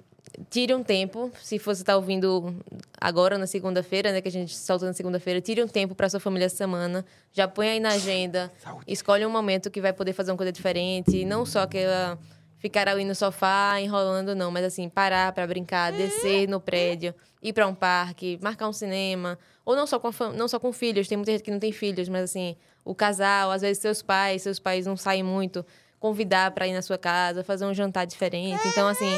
tire 0.49 0.73
um 0.73 0.83
tempo, 0.83 1.31
se 1.41 1.57
você 1.57 1.81
está 1.81 1.95
ouvindo 1.95 2.55
agora 2.99 3.37
na 3.37 3.47
segunda-feira, 3.47 4.11
né, 4.11 4.21
que 4.21 4.27
a 4.27 4.31
gente 4.31 4.55
solta 4.55 4.85
na 4.85 4.93
segunda-feira, 4.93 5.41
tire 5.41 5.63
um 5.63 5.67
tempo 5.67 5.95
para 5.95 6.09
sua 6.09 6.19
família 6.19 6.45
essa 6.45 6.55
semana, 6.55 7.05
já 7.31 7.47
põe 7.47 7.69
aí 7.69 7.79
na 7.79 7.89
agenda, 7.89 8.51
Saúde. 8.61 8.85
escolhe 8.87 9.25
um 9.25 9.29
momento 9.29 9.69
que 9.71 9.81
vai 9.81 9.93
poder 9.93 10.13
fazer 10.13 10.31
uma 10.31 10.37
coisa 10.37 10.51
diferente, 10.51 11.25
não 11.25 11.45
só 11.45 11.61
aquela 11.61 12.17
ficar 12.57 12.87
ali 12.87 13.05
no 13.05 13.13
sofá 13.13 13.79
enrolando 13.79 14.33
não, 14.33 14.49
mas 14.49 14.65
assim, 14.65 14.89
parar 14.89 15.31
para 15.33 15.45
brincar, 15.45 15.91
descer 15.91 16.47
no 16.47 16.59
prédio, 16.59 17.13
ir 17.41 17.53
para 17.53 17.67
um 17.67 17.75
parque, 17.75 18.39
marcar 18.41 18.67
um 18.67 18.73
cinema, 18.73 19.37
ou 19.63 19.75
não 19.75 19.85
só 19.85 19.99
com 19.99 20.09
não 20.33 20.47
só 20.47 20.59
com 20.59 20.71
filhos, 20.73 21.07
tem 21.07 21.17
muita 21.17 21.31
gente 21.31 21.43
que 21.43 21.51
não 21.51 21.59
tem 21.59 21.71
filhos, 21.71 22.09
mas 22.09 22.23
assim, 22.23 22.55
o 22.83 22.95
casal, 22.95 23.51
às 23.51 23.61
vezes 23.61 23.81
seus 23.81 24.01
pais, 24.01 24.41
seus 24.41 24.59
pais 24.59 24.85
não 24.85 24.97
saem 24.97 25.23
muito, 25.23 25.65
convidar 25.99 26.51
para 26.51 26.67
ir 26.67 26.73
na 26.73 26.81
sua 26.81 26.97
casa, 26.97 27.43
fazer 27.43 27.65
um 27.65 27.73
jantar 27.73 28.05
diferente. 28.05 28.61
Então, 28.67 28.87
assim, 28.87 29.17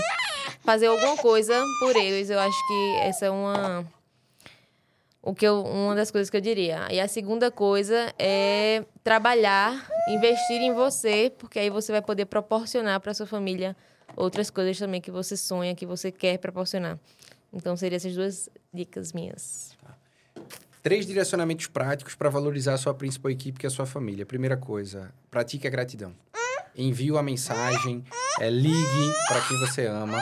fazer 0.61 0.87
alguma 0.87 1.17
coisa 1.17 1.53
por 1.79 1.95
eles, 1.95 2.29
eu 2.29 2.39
acho 2.39 2.67
que 2.67 2.95
essa 3.01 3.25
é 3.25 3.29
uma 3.29 3.85
o 5.27 5.35
que 5.35 5.45
eu, 5.45 5.61
uma 5.61 5.93
das 5.93 6.09
coisas 6.09 6.29
que 6.29 6.37
eu 6.37 6.41
diria. 6.41 6.87
E 6.89 7.01
a 7.01 7.07
segunda 7.07 7.51
coisa 7.51 8.13
é 8.17 8.85
trabalhar, 9.03 9.85
investir 10.07 10.61
em 10.61 10.73
você, 10.73 11.33
porque 11.37 11.59
aí 11.59 11.69
você 11.69 11.91
vai 11.91 12.01
poder 12.01 12.25
proporcionar 12.27 13.01
para 13.01 13.13
sua 13.13 13.25
família 13.25 13.75
outras 14.15 14.49
coisas 14.49 14.79
também 14.79 15.01
que 15.01 15.11
você 15.11 15.35
sonha, 15.35 15.75
que 15.75 15.85
você 15.85 16.13
quer 16.13 16.37
proporcionar. 16.37 16.97
Então, 17.51 17.75
seriam 17.75 17.97
essas 17.97 18.15
duas 18.15 18.49
dicas 18.73 19.11
minhas. 19.11 19.75
Três 20.81 21.05
direcionamentos 21.05 21.67
práticos 21.67 22.15
para 22.15 22.29
valorizar 22.29 22.75
a 22.75 22.77
sua 22.77 22.93
principal 22.93 23.29
equipe, 23.29 23.59
que 23.59 23.65
é 23.65 23.67
a 23.67 23.71
sua 23.71 23.85
família. 23.85 24.25
Primeira 24.25 24.55
coisa, 24.55 25.13
pratique 25.29 25.67
a 25.67 25.69
gratidão 25.69 26.15
envie 26.77 27.11
uma 27.11 27.23
mensagem, 27.23 28.03
é, 28.39 28.49
ligue 28.49 29.13
para 29.27 29.41
quem 29.47 29.59
você 29.59 29.87
ama, 29.87 30.19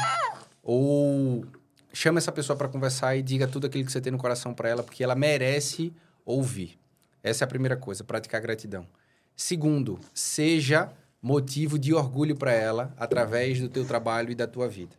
ou 0.64 1.46
chame 1.94 2.18
essa 2.18 2.32
pessoa 2.32 2.58
para 2.58 2.70
conversar 2.70 3.16
e 3.16 3.22
diga 3.22 3.48
tudo 3.48 3.68
aquilo 3.68 3.86
que 3.86 3.92
você 3.92 4.02
tem 4.02 4.12
no 4.12 4.18
coração 4.18 4.54
para 4.54 4.70
ela, 4.70 4.84
porque 4.84 5.04
ela 5.04 5.16
merece 5.16 5.94
ouvir. 6.26 6.80
Essa 7.22 7.44
é 7.44 7.46
a 7.46 7.48
primeira 7.48 7.76
coisa, 7.76 8.04
praticar 8.04 8.42
gratidão. 8.42 8.88
Segundo, 9.36 10.00
seja 10.14 10.92
motivo 11.22 11.78
de 11.78 11.94
orgulho 11.94 12.36
para 12.36 12.54
ela 12.54 12.94
através 12.98 13.60
do 13.60 13.68
teu 13.68 13.84
trabalho 13.84 14.32
e 14.32 14.36
da 14.36 14.48
tua 14.48 14.68
vida. 14.68 14.96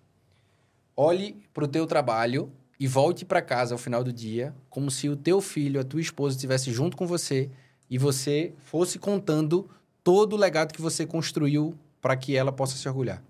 Olhe 0.97 1.37
para 1.55 1.65
o 1.65 1.69
teu 1.69 1.87
trabalho 1.87 2.53
e 2.79 2.87
volte 2.87 3.25
para 3.25 3.41
casa 3.41 3.75
ao 3.75 3.79
final 3.79 4.03
do 4.03 4.13
dia 4.13 4.55
como 4.69 4.91
se 4.91 5.09
o 5.09 5.17
teu 5.17 5.41
filho, 5.41 5.81
a 5.81 5.85
tua 5.85 6.01
esposa 6.01 6.35
estivesse 6.35 6.73
junto 6.73 6.97
com 6.97 7.07
você 7.07 7.51
e 7.89 7.97
você 7.97 8.53
fosse 8.65 8.99
contando 8.99 9.71
todo 10.07 10.35
o 10.35 10.37
legado 10.37 10.73
que 10.73 10.81
você 10.81 11.05
construiu 11.05 11.77
para 12.01 12.17
que 12.17 12.37
ela 12.37 12.53
possa 12.53 12.77
se 12.77 12.89
orgulhar. 12.89 13.21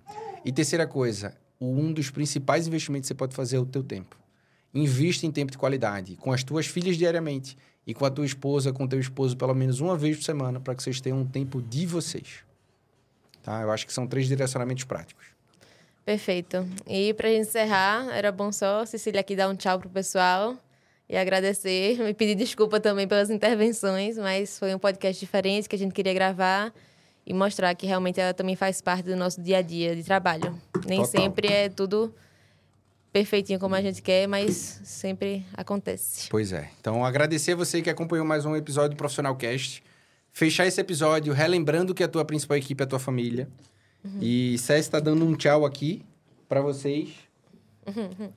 E 0.44 0.52
terceira 0.52 0.86
coisa, 0.86 1.34
um 1.58 1.90
dos 1.90 2.10
principais 2.10 2.66
investimentos 2.66 3.06
que 3.06 3.14
você 3.14 3.14
pode 3.14 3.34
fazer 3.34 3.56
é 3.56 3.58
o 3.58 3.64
teu 3.64 3.82
tempo. 3.82 4.14
Invista 4.74 5.24
em 5.24 5.30
tempo 5.30 5.50
de 5.50 5.56
qualidade 5.56 6.16
com 6.16 6.30
as 6.32 6.44
tuas 6.44 6.66
filhas 6.66 6.98
diariamente 6.98 7.56
e 7.86 7.94
com 7.94 8.04
a 8.04 8.10
tua 8.10 8.26
esposa, 8.26 8.74
com 8.74 8.84
o 8.84 8.88
teu 8.88 9.00
esposo 9.00 9.38
pelo 9.38 9.54
menos 9.54 9.80
uma 9.80 9.96
vez 9.96 10.18
por 10.18 10.24
semana 10.24 10.60
para 10.60 10.74
que 10.74 10.82
vocês 10.82 11.00
tenham 11.00 11.20
um 11.20 11.24
tempo 11.24 11.62
de 11.62 11.86
vocês. 11.86 12.44
Tá? 13.42 13.62
Eu 13.62 13.70
acho 13.70 13.86
que 13.86 13.92
são 13.94 14.06
três 14.06 14.28
direcionamentos 14.28 14.84
práticos. 14.84 15.28
Perfeito. 16.04 16.68
E 16.86 17.14
para 17.14 17.32
encerrar, 17.32 18.14
era 18.14 18.30
bom 18.30 18.52
só 18.52 18.84
Cecília 18.84 19.22
aqui 19.22 19.34
dar 19.34 19.48
um 19.48 19.56
tchau 19.56 19.78
pro 19.78 19.88
pessoal 19.88 20.58
e 21.08 21.16
agradecer, 21.16 21.98
me 21.98 22.12
pedir 22.14 22.34
desculpa 22.34 22.80
também 22.80 23.06
pelas 23.06 23.30
intervenções, 23.30 24.18
mas 24.18 24.58
foi 24.58 24.74
um 24.74 24.78
podcast 24.78 25.18
diferente 25.18 25.68
que 25.68 25.76
a 25.76 25.78
gente 25.78 25.92
queria 25.92 26.12
gravar 26.12 26.72
e 27.24 27.32
mostrar 27.32 27.74
que 27.74 27.86
realmente 27.86 28.20
ela 28.20 28.34
também 28.34 28.56
faz 28.56 28.80
parte 28.80 29.06
do 29.06 29.16
nosso 29.16 29.40
dia 29.40 29.58
a 29.58 29.62
dia 29.62 29.94
de 29.96 30.04
trabalho. 30.04 30.56
Nem 30.86 31.02
Total. 31.02 31.22
sempre 31.22 31.48
é 31.48 31.68
tudo 31.68 32.14
perfeitinho 33.12 33.58
como 33.58 33.74
a 33.74 33.80
gente 33.80 34.02
quer, 34.02 34.28
mas 34.28 34.80
sempre 34.84 35.44
acontece. 35.54 36.28
Pois 36.28 36.52
é. 36.52 36.70
Então, 36.80 37.04
agradecer 37.04 37.52
a 37.52 37.56
você 37.56 37.80
que 37.80 37.90
acompanhou 37.90 38.26
mais 38.26 38.44
um 38.44 38.54
episódio 38.54 38.90
do 38.90 38.96
Profissional 38.96 39.34
Cast. 39.36 39.82
Fechar 40.32 40.66
esse 40.66 40.80
episódio 40.80 41.32
relembrando 41.32 41.94
que 41.94 42.04
a 42.04 42.08
tua 42.08 42.24
principal 42.24 42.58
equipe 42.58 42.82
é 42.82 42.84
a 42.84 42.86
tua 42.86 42.98
família. 42.98 43.48
Uhum. 44.04 44.18
E 44.20 44.58
César 44.58 44.80
está 44.80 45.00
dando 45.00 45.24
um 45.24 45.34
tchau 45.34 45.64
aqui 45.64 46.04
para 46.46 46.60
vocês. 46.60 47.08
Uhum. 47.86 48.30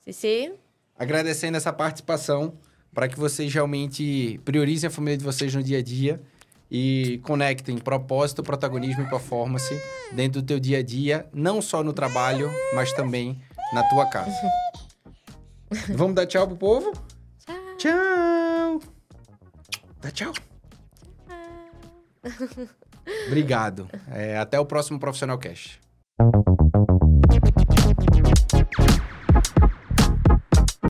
Cici? 0.00 0.52
Agradecendo 0.98 1.56
essa 1.56 1.72
participação 1.72 2.54
para 2.92 3.08
que 3.08 3.18
vocês 3.18 3.52
realmente 3.52 4.40
priorizem 4.44 4.88
a 4.88 4.90
família 4.90 5.16
de 5.16 5.24
vocês 5.24 5.54
no 5.54 5.62
dia 5.62 5.78
a 5.78 5.82
dia 5.82 6.20
e 6.70 7.20
conectem 7.24 7.78
propósito, 7.78 8.42
protagonismo 8.42 9.04
e 9.04 9.08
performance 9.08 9.74
dentro 10.12 10.42
do 10.42 10.46
teu 10.46 10.58
dia 10.58 10.78
a 10.78 10.82
dia, 10.82 11.26
não 11.32 11.62
só 11.62 11.82
no 11.82 11.92
trabalho, 11.92 12.50
mas 12.74 12.92
também 12.92 13.40
na 13.72 13.82
tua 13.84 14.06
casa. 14.06 14.36
Vamos 15.94 16.14
dar 16.14 16.26
tchau 16.26 16.46
pro 16.46 16.56
povo? 16.56 16.92
Tchau! 17.78 18.80
Tchau! 18.80 18.80
Dá 20.00 20.10
tchau! 20.10 20.32
Obrigado. 23.26 23.88
É, 24.10 24.36
até 24.38 24.58
o 24.58 24.66
próximo 24.66 24.98
Profissional 24.98 25.38
Cash. 25.38 25.78